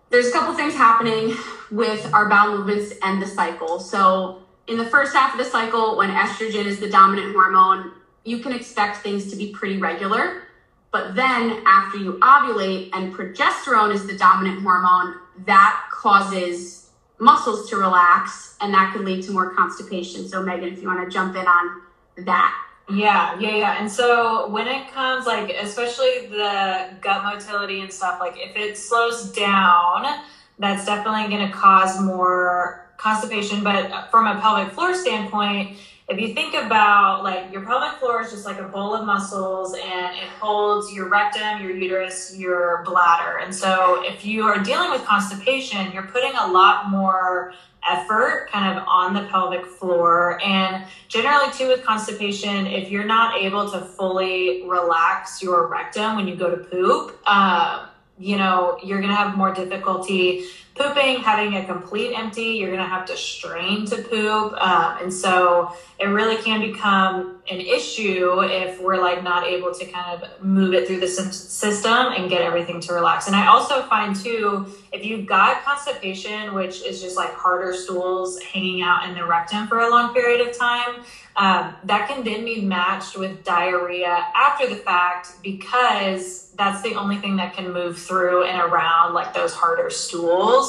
[0.10, 1.36] there's a couple things happening
[1.72, 3.80] with our bowel movements and the cycle.
[3.80, 7.92] So in the first half of the cycle, when estrogen is the dominant hormone,
[8.24, 10.44] you can expect things to be pretty regular.
[10.92, 17.78] But then after you ovulate and progesterone is the dominant hormone, that causes muscles to
[17.78, 20.28] relax and that can lead to more constipation.
[20.28, 21.82] So, Megan, if you want to jump in on
[22.20, 22.56] that.
[22.90, 23.80] Yeah, yeah, yeah.
[23.80, 28.78] And so when it comes, like, especially the gut motility and stuff, like, if it
[28.78, 30.22] slows down,
[30.60, 33.64] that's definitely going to cause more constipation.
[33.64, 35.78] But from a pelvic floor standpoint,
[36.10, 39.74] if you think about like your pelvic floor is just like a bowl of muscles
[39.74, 43.38] and it holds your rectum, your uterus, your bladder.
[43.38, 47.54] And so if you are dealing with constipation, you're putting a lot more
[47.90, 50.42] effort kind of on the pelvic floor.
[50.44, 56.28] And generally, too, with constipation, if you're not able to fully relax your rectum when
[56.28, 60.46] you go to poop, uh, you know, you're going to have more difficulty
[60.76, 64.54] pooping, having a complete empty, you're going to have to strain to poop.
[64.54, 69.86] Um, and so it really can become an issue if we're like not able to
[69.86, 73.28] kind of move it through the system and get everything to relax.
[73.28, 78.42] And I also find too, if you've got constipation, which is just like harder stools
[78.42, 81.04] hanging out in the rectum for a long period of time,
[81.36, 87.18] um, that can then be matched with diarrhea after the fact because that's the only
[87.18, 90.63] thing that can move through and around like those harder stools.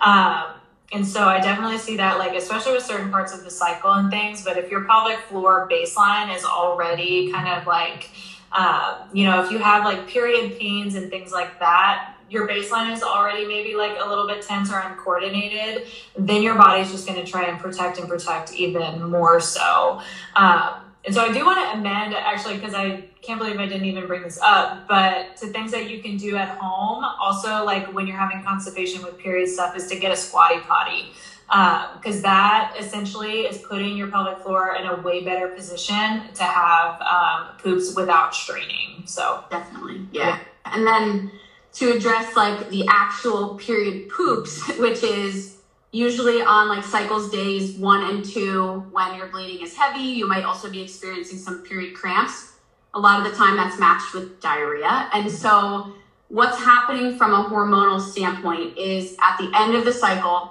[0.00, 0.44] Um,
[0.92, 4.10] and so I definitely see that, like, especially with certain parts of the cycle and
[4.10, 4.44] things.
[4.44, 8.10] But if your pelvic floor baseline is already kind of like,
[8.52, 12.92] uh, you know, if you have like period pains and things like that, your baseline
[12.92, 17.22] is already maybe like a little bit tense or uncoordinated, then your body's just going
[17.22, 20.00] to try and protect and protect even more so.
[20.36, 23.84] Um, and so I do want to amend actually because I can't believe I didn't
[23.84, 27.92] even bring this up, but to things that you can do at home, also like
[27.92, 31.06] when you're having constipation with period stuff, is to get a squatty potty.
[31.46, 36.42] Because um, that essentially is putting your pelvic floor in a way better position to
[36.42, 39.02] have um, poops without straining.
[39.04, 40.06] So, definitely.
[40.10, 40.26] Yeah.
[40.26, 40.38] yeah.
[40.64, 41.30] And then
[41.74, 45.53] to address like the actual period poops, which is
[45.94, 50.02] usually on like cycles days one and two when your bleeding is heavy.
[50.02, 52.54] You might also be experiencing some period cramps.
[52.94, 55.08] A lot of the time that's matched with diarrhea.
[55.12, 55.94] And so
[56.28, 60.50] what's happening from a hormonal standpoint is at the end of the cycle,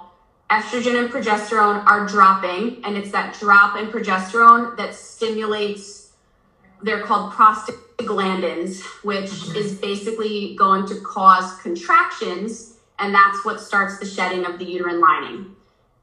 [0.50, 6.12] estrogen and progesterone are dropping, and it's that drop in progesterone that stimulates,
[6.82, 9.56] they're called prostaglandins, which mm-hmm.
[9.56, 12.73] is basically going to cause contractions,
[13.04, 15.54] and that's what starts the shedding of the uterine lining.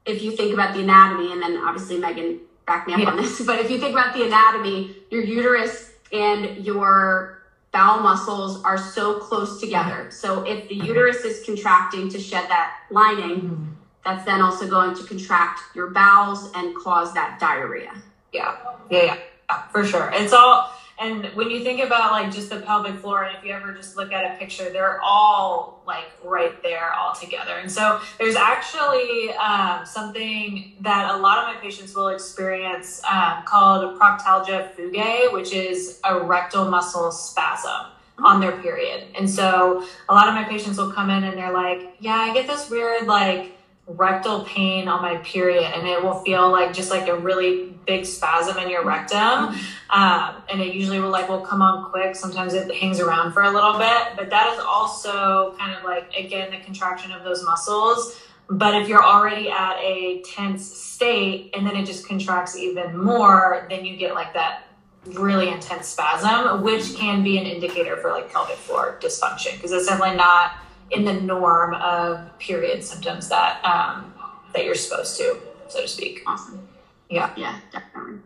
[0.06, 3.10] If you think about the anatomy, and then obviously Megan back me up yeah.
[3.10, 7.42] on this, but if you think about the anatomy, your uterus and your
[7.72, 10.10] bowel muscles are so close together.
[10.10, 13.64] So if the uterus is contracting to shed that lining, mm-hmm.
[14.04, 17.92] that's then also going to contract your bowels and cause that diarrhea.
[18.32, 18.56] Yeah,
[18.90, 19.18] yeah,
[19.50, 20.10] yeah, for sure.
[20.14, 20.72] It's all
[21.02, 23.96] and when you think about like just the pelvic floor, and if you ever just
[23.96, 27.56] look at a picture, they're all like right there all together.
[27.56, 33.42] And so there's actually um, something that a lot of my patients will experience um,
[33.44, 39.08] called proctalgia fugax, which is a rectal muscle spasm on their period.
[39.18, 42.32] And so a lot of my patients will come in and they're like, yeah, I
[42.32, 46.90] get this weird like rectal pain on my period and it will feel like just
[46.90, 49.54] like a really big spasm in your rectum.
[49.90, 52.14] Um, and it usually will like will come on quick.
[52.14, 56.12] Sometimes it hangs around for a little bit but that is also kind of like
[56.16, 58.20] again the contraction of those muscles.
[58.48, 63.66] But if you're already at a tense state and then it just contracts even more
[63.68, 64.68] then you get like that
[65.06, 69.86] really intense spasm which can be an indicator for like pelvic floor dysfunction because it's
[69.86, 70.52] definitely not
[70.92, 74.12] in the norm of period symptoms that um,
[74.54, 75.38] that you're supposed to,
[75.68, 76.22] so to speak.
[76.26, 76.68] Awesome.
[77.08, 77.32] Yeah.
[77.36, 78.20] Yeah, definitely.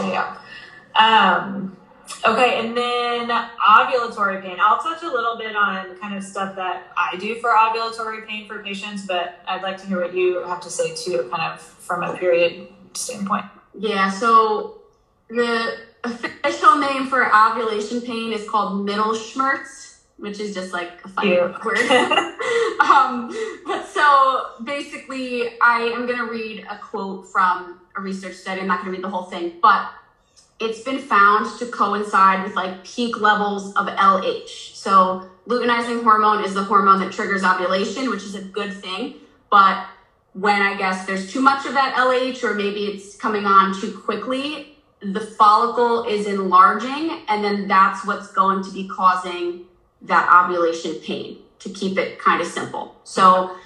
[0.00, 0.36] Yeah.
[0.94, 1.76] Um,
[2.26, 4.58] okay, and then ovulatory pain.
[4.60, 8.46] I'll touch a little bit on kind of stuff that I do for ovulatory pain
[8.46, 11.60] for patients, but I'd like to hear what you have to say too, kind of
[11.60, 13.44] from a period standpoint.
[13.78, 14.78] Yeah, so
[15.28, 21.30] the official name for ovulation pain is called Mittelschmerz which is just like a funny
[21.64, 21.78] word.
[22.80, 28.60] um, but so basically, I am going to read a quote from a research study.
[28.60, 29.90] I'm not going to read the whole thing, but
[30.60, 34.74] it's been found to coincide with like peak levels of LH.
[34.74, 39.14] So luteinizing hormone is the hormone that triggers ovulation, which is a good thing.
[39.50, 39.86] But
[40.32, 43.96] when I guess there's too much of that LH, or maybe it's coming on too
[43.98, 49.64] quickly, the follicle is enlarging, and then that's what's going to be causing
[50.02, 52.96] that ovulation pain to keep it kind of simple.
[53.04, 53.56] So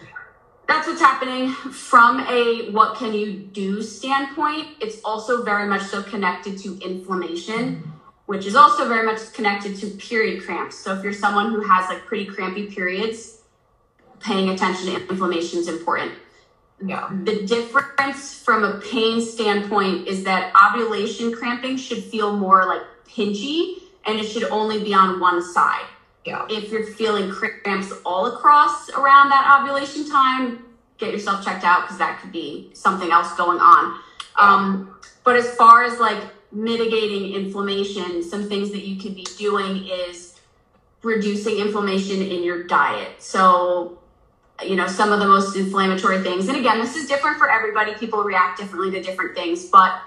[0.67, 4.69] that's what's happening from a what can you do standpoint.
[4.81, 7.93] It's also very much so connected to inflammation,
[8.27, 10.79] which is also very much connected to period cramps.
[10.79, 13.43] So if you're someone who has like pretty crampy periods,
[14.21, 16.13] paying attention to inflammation is important.
[16.85, 17.11] Yeah.
[17.25, 23.83] The difference from a pain standpoint is that ovulation cramping should feel more like pinchy
[24.05, 25.85] and it should only be on one side.
[26.25, 26.47] Yeah.
[26.49, 30.65] If you're feeling cramps all across around that ovulation time,
[30.99, 34.01] get yourself checked out because that could be something else going on.
[34.39, 39.89] Um, but as far as like mitigating inflammation, some things that you could be doing
[39.89, 40.39] is
[41.03, 43.21] reducing inflammation in your diet.
[43.21, 43.99] So,
[44.63, 47.95] you know, some of the most inflammatory things, and again, this is different for everybody.
[47.95, 50.01] People react differently to different things, but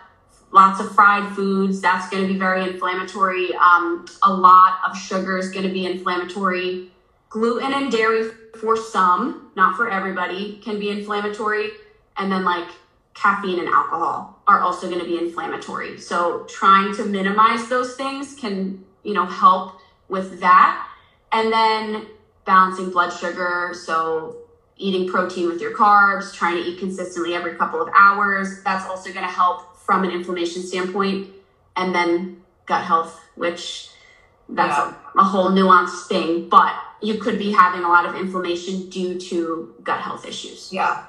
[0.52, 1.82] lots of fried foods.
[1.82, 3.54] That's going to be very inflammatory.
[3.56, 6.91] Um, a lot of sugar is going to be inflammatory.
[7.30, 8.30] Gluten and dairy,
[8.60, 11.70] for some, not for everybody, can be inflammatory.
[12.18, 12.70] And then, like,
[13.14, 16.00] caffeine and alcohol are also going to be inflammatory.
[16.00, 20.88] So, trying to minimize those things can, you know, help with that.
[21.32, 22.08] And then,
[22.46, 23.74] balancing blood sugar.
[23.74, 24.38] So,
[24.78, 28.64] eating protein with your carbs, trying to eat consistently every couple of hours.
[28.64, 31.28] That's also going to help from an inflammation standpoint,
[31.76, 33.90] and then gut health, which
[34.50, 34.94] that's yeah.
[35.16, 39.20] a, a, whole nuanced thing, but you could be having a lot of inflammation due
[39.20, 40.72] to gut health issues.
[40.72, 41.06] Yeah.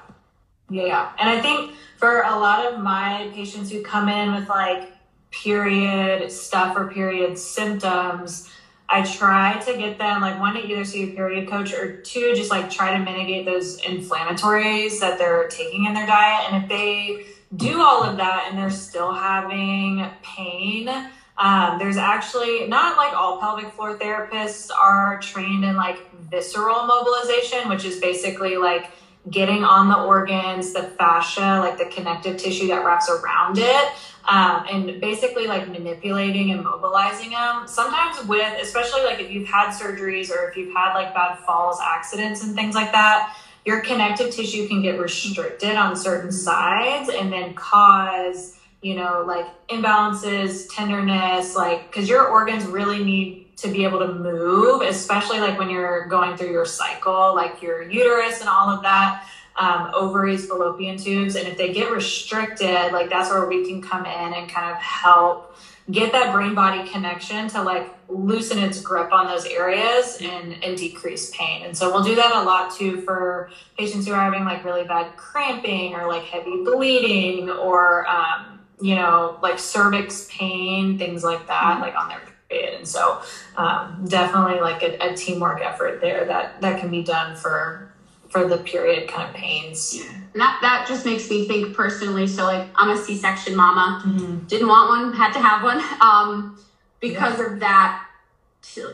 [0.69, 1.11] Yeah, yeah.
[1.19, 4.91] And I think for a lot of my patients who come in with like
[5.31, 8.49] period stuff or period symptoms,
[8.89, 12.33] I try to get them like one to either see a period coach or two,
[12.35, 16.51] just like try to mitigate those inflammatories that they're taking in their diet.
[16.51, 17.25] And if they
[17.55, 20.89] do all of that and they're still having pain.
[21.37, 27.69] Um, there's actually not like all pelvic floor therapists are trained in like visceral mobilization,
[27.69, 28.91] which is basically like
[29.29, 33.91] getting on the organs, the fascia, like the connective tissue that wraps around it,
[34.25, 37.67] um, and basically like manipulating and mobilizing them.
[37.67, 41.79] Sometimes with, especially like if you've had surgeries or if you've had like bad falls,
[41.81, 43.35] accidents, and things like that
[43.67, 49.45] your connective tissue can get restricted on certain sides and then cause you know like
[49.67, 55.59] imbalances tenderness like because your organs really need to be able to move especially like
[55.59, 60.45] when you're going through your cycle like your uterus and all of that um, ovaries
[60.45, 61.35] fallopian tubes.
[61.35, 64.77] And if they get restricted like that's where we can come in and kind of
[64.77, 65.57] help
[65.89, 70.77] get that brain body connection to like loosen its grip on those areas and, and
[70.77, 71.63] decrease pain.
[71.63, 74.83] And so we'll do that a lot too for patients who are having like really
[74.83, 81.47] bad cramping or like heavy bleeding or, um, you know, like cervix pain, things like
[81.47, 81.81] that, mm-hmm.
[81.81, 82.75] like on their period.
[82.75, 83.21] And so
[83.55, 87.86] um, definitely like a, a teamwork effort there that, that can be done for
[88.29, 89.95] for the period kind of pains.
[89.95, 90.11] Yeah.
[90.33, 92.27] And that, that just makes me think personally.
[92.27, 94.45] So like I'm a C-section mama, mm-hmm.
[94.47, 95.81] didn't want one, had to have one.
[96.01, 96.59] Um,
[96.99, 97.45] because yeah.
[97.45, 98.07] of that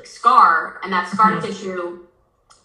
[0.03, 1.45] scar and that scar mm-hmm.
[1.45, 1.99] tissue,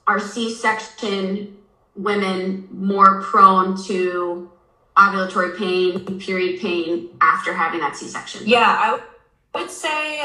[0.07, 1.57] are C-section
[1.95, 4.51] women more prone to
[4.97, 8.43] ovulatory pain, period pain after having that C-section?
[8.47, 9.01] Yeah, I
[9.59, 10.23] would say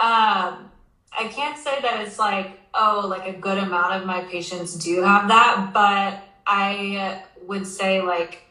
[0.00, 0.70] um,
[1.12, 5.02] I can't say that it's like oh, like a good amount of my patients do
[5.02, 8.44] have that, but I would say like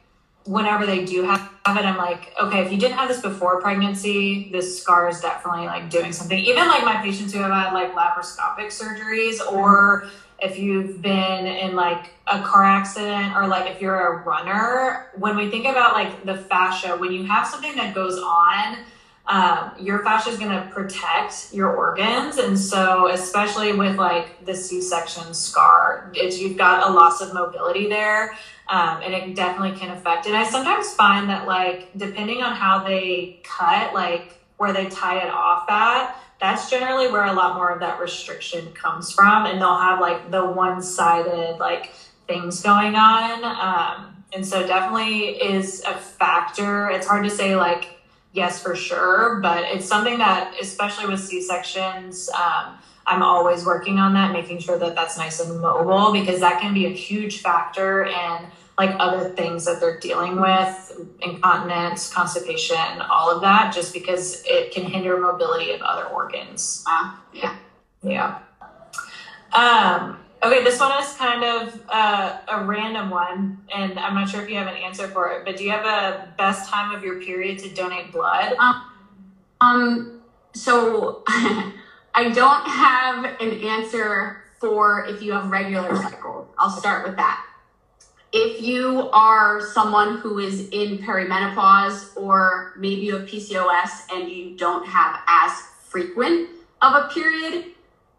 [0.45, 4.49] whenever they do have it, I'm like, okay, if you didn't have this before pregnancy,
[4.51, 6.37] this scar is definitely like doing something.
[6.39, 10.09] Even like my patients who have had like laparoscopic surgeries, or
[10.41, 15.35] if you've been in like a car accident, or like if you're a runner, when
[15.35, 18.77] we think about like the fascia, when you have something that goes on,
[19.29, 22.37] um, your fascia is going to protect your organs.
[22.37, 27.33] And so, especially with like the C section scar, it's, you've got a loss of
[27.33, 28.35] mobility there.
[28.67, 30.25] Um, and it definitely can affect.
[30.25, 35.19] And I sometimes find that, like, depending on how they cut, like where they tie
[35.19, 39.45] it off at, that's generally where a lot more of that restriction comes from.
[39.45, 41.93] And they'll have like the one sided, like,
[42.27, 43.43] things going on.
[43.43, 46.89] Um, and so, definitely is a factor.
[46.89, 47.98] It's hard to say, like,
[48.33, 49.39] yes, for sure.
[49.41, 54.59] But it's something that, especially with C sections, um, I'm always working on that, making
[54.59, 58.95] sure that that's nice and mobile because that can be a huge factor in like
[58.97, 64.85] other things that they're dealing with, incontinence, constipation, all of that, just because it can
[64.85, 66.85] hinder mobility of other organs.
[66.87, 67.57] Uh, yeah.
[68.01, 68.39] Yeah.
[69.51, 74.41] Um, Okay, this one is kind of uh, a random one, and I'm not sure
[74.41, 75.43] if you have an answer for it.
[75.43, 78.53] But do you have a best time of your period to donate blood?
[78.57, 78.83] Um,
[79.59, 80.21] um
[80.53, 86.47] so I don't have an answer for if you have regular cycles.
[86.57, 87.45] I'll start with that.
[88.31, 94.55] If you are someone who is in perimenopause, or maybe you have PCOS and you
[94.55, 95.51] don't have as
[95.83, 96.49] frequent
[96.81, 97.73] of a period,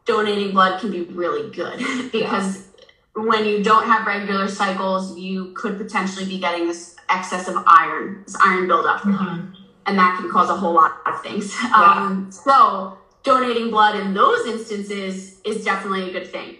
[0.05, 1.79] donating blood can be really good
[2.13, 2.69] because
[3.17, 3.23] yeah.
[3.23, 8.23] when you don't have regular cycles, you could potentially be getting this excess of iron,
[8.25, 9.01] this iron buildup.
[9.01, 9.55] Mm-hmm.
[9.87, 11.55] And that can cause a whole lot of things.
[11.63, 11.73] Yeah.
[11.75, 16.57] Um, so, donating blood in those instances is definitely a good thing.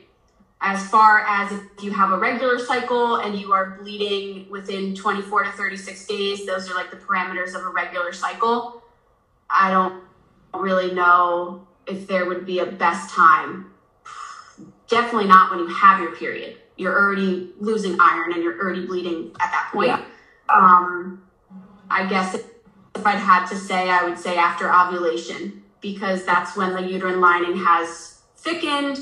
[0.63, 5.45] As far as if you have a regular cycle and you are bleeding within 24
[5.45, 8.83] to 36 days, those are like the parameters of a regular cycle.
[9.49, 10.03] I don't
[10.53, 13.73] really know if there would be a best time.
[14.89, 16.57] Definitely not when you have your period.
[16.77, 19.89] You're already losing iron and you're already bleeding at that point.
[19.89, 20.05] Yeah.
[20.49, 21.23] Um,
[21.91, 22.45] I guess if,
[22.95, 27.21] if I'd had to say, I would say after ovulation because that's when the uterine
[27.21, 28.99] lining has thickened.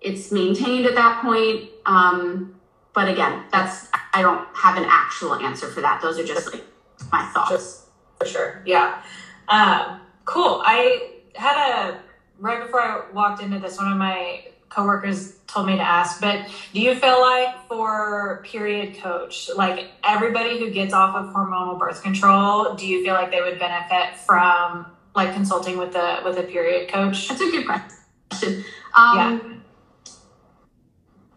[0.00, 1.70] It's maintained at that point.
[1.86, 2.54] Um,
[2.94, 6.00] but again, that's I don't have an actual answer for that.
[6.00, 6.64] Those are just like
[7.12, 7.86] my thoughts.
[8.18, 8.62] For sure.
[8.66, 9.02] Yeah.
[9.48, 10.62] Um, cool.
[10.64, 12.02] I had a
[12.38, 16.46] right before I walked into this, one of my coworkers told me to ask, but
[16.72, 22.02] do you feel like for period coach, like everybody who gets off of hormonal birth
[22.02, 26.42] control, do you feel like they would benefit from like consulting with a with a
[26.42, 27.28] period coach?
[27.28, 28.64] That's a good question.
[28.94, 29.40] Um, yeah.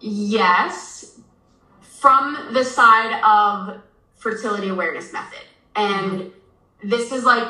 [0.03, 1.19] Yes,
[1.81, 3.81] from the side of
[4.15, 5.45] fertility awareness method,
[5.75, 6.89] and mm-hmm.
[6.89, 7.47] this is like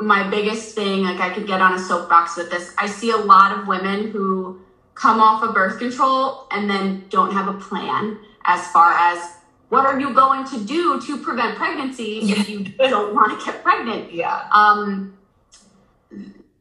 [0.00, 2.74] my biggest thing, like I could get on a soapbox with this.
[2.78, 4.60] I see a lot of women who
[4.94, 9.36] come off of birth control and then don't have a plan as far as
[9.68, 13.62] what are you going to do to prevent pregnancy if you don't want to get
[13.62, 14.12] pregnant?
[14.12, 14.48] Yeah.
[14.52, 15.16] Um,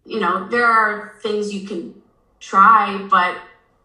[0.06, 2.02] you know, there are things you can
[2.40, 3.38] try, but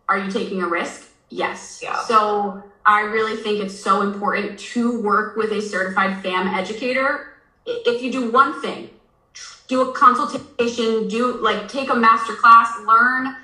[0.09, 1.11] are you taking a risk?
[1.31, 1.81] Yes.
[1.83, 2.03] Yeah.
[2.03, 7.35] So I really think it's so important to work with a certified FAM educator.
[7.67, 8.91] If you do one thing,
[9.67, 13.37] do a consultation, do like take a master class, learn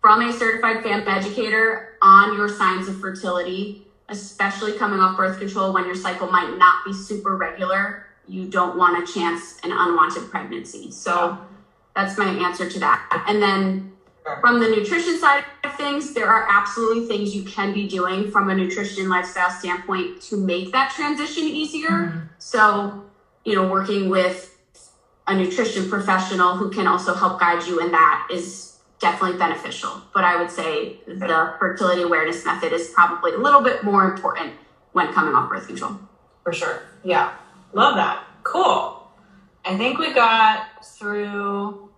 [0.00, 5.72] from a certified FAM educator on your signs of fertility, especially coming off birth control
[5.72, 8.06] when your cycle might not be super regular.
[8.26, 10.90] You don't want a chance an unwanted pregnancy.
[10.90, 11.38] So
[11.94, 13.24] that's my answer to that.
[13.26, 13.92] And then
[14.40, 18.50] from the nutrition side of things, there are absolutely things you can be doing from
[18.50, 21.88] a nutrition lifestyle standpoint to make that transition easier.
[21.88, 22.18] Mm-hmm.
[22.38, 23.04] So,
[23.44, 24.57] you know, working with
[25.28, 30.02] a nutrition professional who can also help guide you in that is definitely beneficial.
[30.12, 34.54] But I would say the fertility awareness method is probably a little bit more important
[34.92, 35.98] when coming off birth control.
[36.42, 36.82] For sure.
[37.04, 37.34] Yeah.
[37.74, 38.24] Love that.
[38.42, 39.06] Cool.
[39.64, 41.90] I think we got through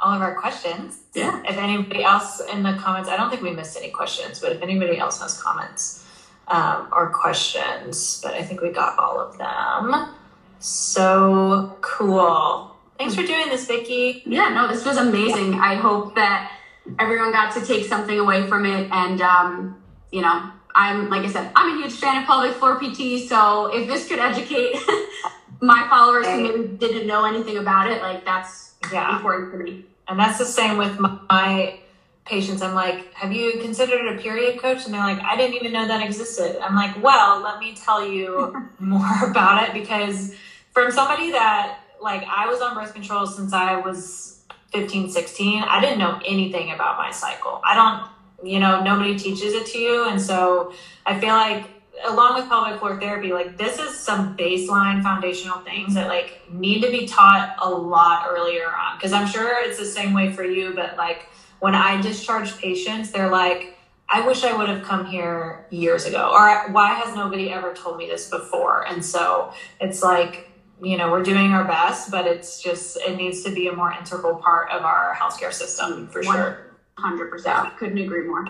[0.00, 1.02] all of our questions.
[1.14, 1.42] Yeah.
[1.44, 4.62] If anybody else in the comments, I don't think we missed any questions, but if
[4.62, 6.06] anybody else has comments
[6.48, 10.14] um, or questions, but I think we got all of them.
[10.58, 12.77] So cool.
[12.98, 14.22] Thanks for doing this, Vicki.
[14.26, 15.54] Yeah, no, this was amazing.
[15.54, 16.50] I hope that
[16.98, 18.90] everyone got to take something away from it.
[18.90, 19.80] And, um,
[20.10, 23.28] you know, I'm, like I said, I'm a huge fan of pelvic floor PT.
[23.28, 24.76] So if this could educate
[25.60, 29.16] my followers who maybe didn't know anything about it, like that's Yeah.
[29.16, 29.84] important for me.
[30.08, 31.78] And that's the same with my, my
[32.24, 32.62] patients.
[32.62, 34.84] I'm like, have you considered a period coach?
[34.86, 36.60] And they're like, I didn't even know that existed.
[36.64, 40.34] I'm like, well, let me tell you more about it because
[40.72, 45.80] from somebody that, like, I was on birth control since I was 15, 16, I
[45.80, 47.60] didn't know anything about my cycle.
[47.64, 50.08] I don't, you know, nobody teaches it to you.
[50.08, 50.72] And so
[51.06, 51.66] I feel like,
[52.06, 56.80] along with pelvic floor therapy, like this is some baseline foundational things that like need
[56.82, 59.00] to be taught a lot earlier on.
[59.00, 61.26] Cause I'm sure it's the same way for you, but like
[61.58, 63.76] when I discharge patients, they're like,
[64.08, 67.98] I wish I would have come here years ago, or why has nobody ever told
[67.98, 68.86] me this before?
[68.86, 70.47] And so it's like,
[70.82, 73.92] you know, we're doing our best, but it's just, it needs to be a more
[73.92, 76.66] integral part of our healthcare system for sure.
[76.98, 77.76] 100%.
[77.76, 78.46] Couldn't agree more.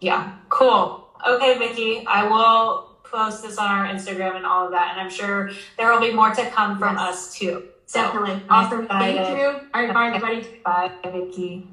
[0.00, 1.08] Yeah, cool.
[1.26, 5.10] Okay, Vicki, I will post this on our Instagram and all of that, and I'm
[5.10, 7.02] sure there will be more to come from Yes.
[7.08, 7.64] us too.
[7.86, 8.42] So, Definitely.
[8.50, 8.86] Awesome.
[8.86, 9.46] Thank you.
[9.46, 10.60] All right, bye, everybody.
[10.64, 11.66] Bye, Vicki.